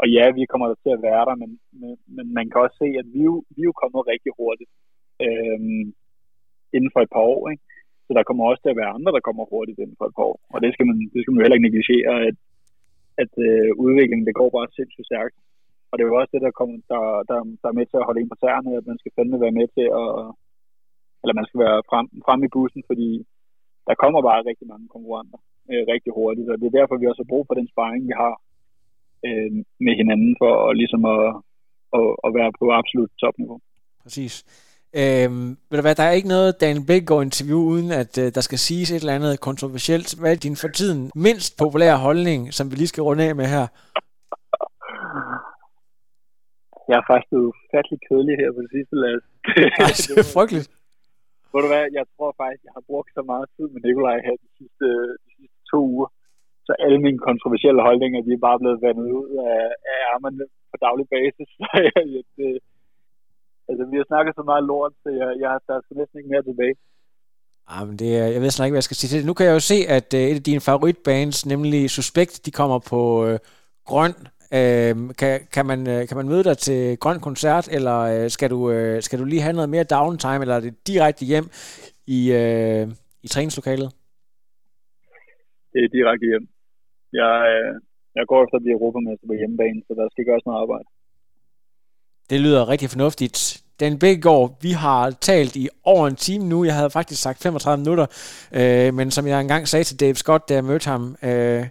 [0.00, 2.88] Og ja, vi kommer til at være der, men, men, men man kan også se,
[3.00, 3.20] at vi,
[3.54, 4.72] vi er jo kommet rigtig hurtigt
[5.26, 5.60] øh,
[6.76, 7.42] inden for et par år.
[7.52, 7.62] Ikke?
[8.06, 10.28] Så der kommer også til at være andre, der kommer hurtigt inden for et par
[10.30, 10.38] år.
[10.54, 12.36] Og det skal man, det skal man jo heller ikke negligere, at,
[13.22, 15.36] at øh, udviklingen det går bare sindssygt stærkt.
[15.88, 17.00] Og det er jo også det, der, kommer, der,
[17.30, 19.58] der, der er med til at holde ind på tæerne, at man skal fandme være
[19.60, 20.08] med til at,
[21.22, 23.10] eller man skal være frem, frem i bussen, fordi
[23.88, 25.40] der kommer bare rigtig mange konkurrenter
[25.70, 28.14] øh, rigtig hurtigt, og det er derfor, vi også har brug for den sparring, vi
[28.22, 28.34] har
[29.26, 29.50] øh,
[29.86, 31.24] med hinanden, for at, ligesom at,
[31.98, 33.58] at, at være på absolut topniveau.
[34.02, 34.34] Præcis.
[35.00, 38.42] Øhm, ved du hvad, der er ikke noget Daniel Bækgaard interview, uden at øh, der
[38.48, 40.08] skal siges et eller andet kontroversielt.
[40.20, 43.48] Hvad er din for tiden mindst populære holdning, som vi lige skal runde af med
[43.54, 43.66] her?
[46.88, 49.24] Jeg er faktisk ufattelig kedelig her på det sidste, Lars.
[50.08, 50.68] det er frygteligt.
[51.52, 54.36] Ved du hvad, jeg tror faktisk, jeg har brugt så meget tid med Nikolaj her
[54.44, 54.86] de sidste,
[55.24, 56.08] de sidste to uger.
[56.66, 60.76] Så alle mine kontroversielle holdninger, de er bare blevet vandet ud af, af ærmerne på
[60.86, 61.48] daglig basis.
[61.58, 62.50] Så jeg, det,
[63.68, 66.48] altså, vi har snakket så meget lort, så jeg, jeg har der næsten ikke mere
[66.50, 66.74] tilbage.
[67.72, 69.26] Ah, men det, jeg ved snart ikke, hvad jeg skal sige til det.
[69.26, 72.78] Nu kan jeg jo se, at uh, et af dine favoritbands, nemlig Suspekt, de kommer
[72.90, 73.36] på uh,
[73.90, 74.14] grøn
[74.58, 78.48] Øh, kan, kan, man, øh, kan man møde dig til grøn koncert, eller øh, skal,
[78.54, 81.46] du, øh, skal du lige have noget mere downtime, eller er det direkte hjem
[82.16, 82.84] i, øh,
[83.24, 83.88] i træningslokalet?
[85.72, 86.44] Det er direkte hjem.
[87.20, 87.72] Jeg, øh,
[88.16, 90.88] jeg går efter at blive europamester på hjemmebane, så der skal gøres noget arbejde.
[92.30, 93.60] Det lyder rigtig fornuftigt.
[93.80, 96.64] Den Bækkegaard, vi har talt i over en time nu.
[96.64, 98.06] Jeg havde faktisk sagt 35 minutter,
[98.52, 101.66] øh, men som jeg engang sagde til Dave Scott, da jeg mødte ham, øh,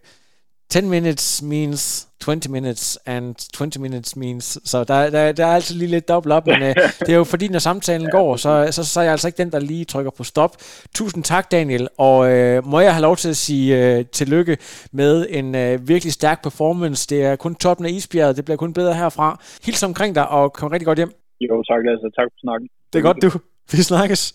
[0.69, 4.57] 10 minutes means 20 minutes, and 20 minutes means...
[4.65, 6.67] Så der, der, der er altid lige lidt dobbelt op, men uh,
[7.05, 9.51] det er jo fordi, når samtalen går, så, så, så er jeg altså ikke den,
[9.51, 10.57] der lige trykker på stop.
[10.95, 14.57] Tusind tak, Daniel, og uh, må jeg have lov til at sige uh, tillykke
[14.91, 17.07] med en uh, virkelig stærk performance.
[17.09, 19.39] Det er kun toppen af isbjerget, det bliver kun bedre herfra.
[19.65, 21.11] Hils omkring dig, og kom rigtig godt hjem.
[21.41, 22.07] Jo, tak Lasse.
[22.17, 22.69] Tak for snakken.
[22.93, 23.29] Det er godt, du.
[23.71, 24.31] Vi snakkes.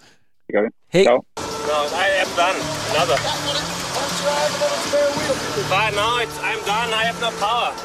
[0.47, 0.69] Det gør vi.
[0.93, 1.05] Hej.
[1.05, 1.19] Ciao.
[1.71, 2.59] No, I am done.
[2.93, 3.19] Another.
[5.69, 6.89] But now it's, I'm done.
[7.01, 7.73] I have no power.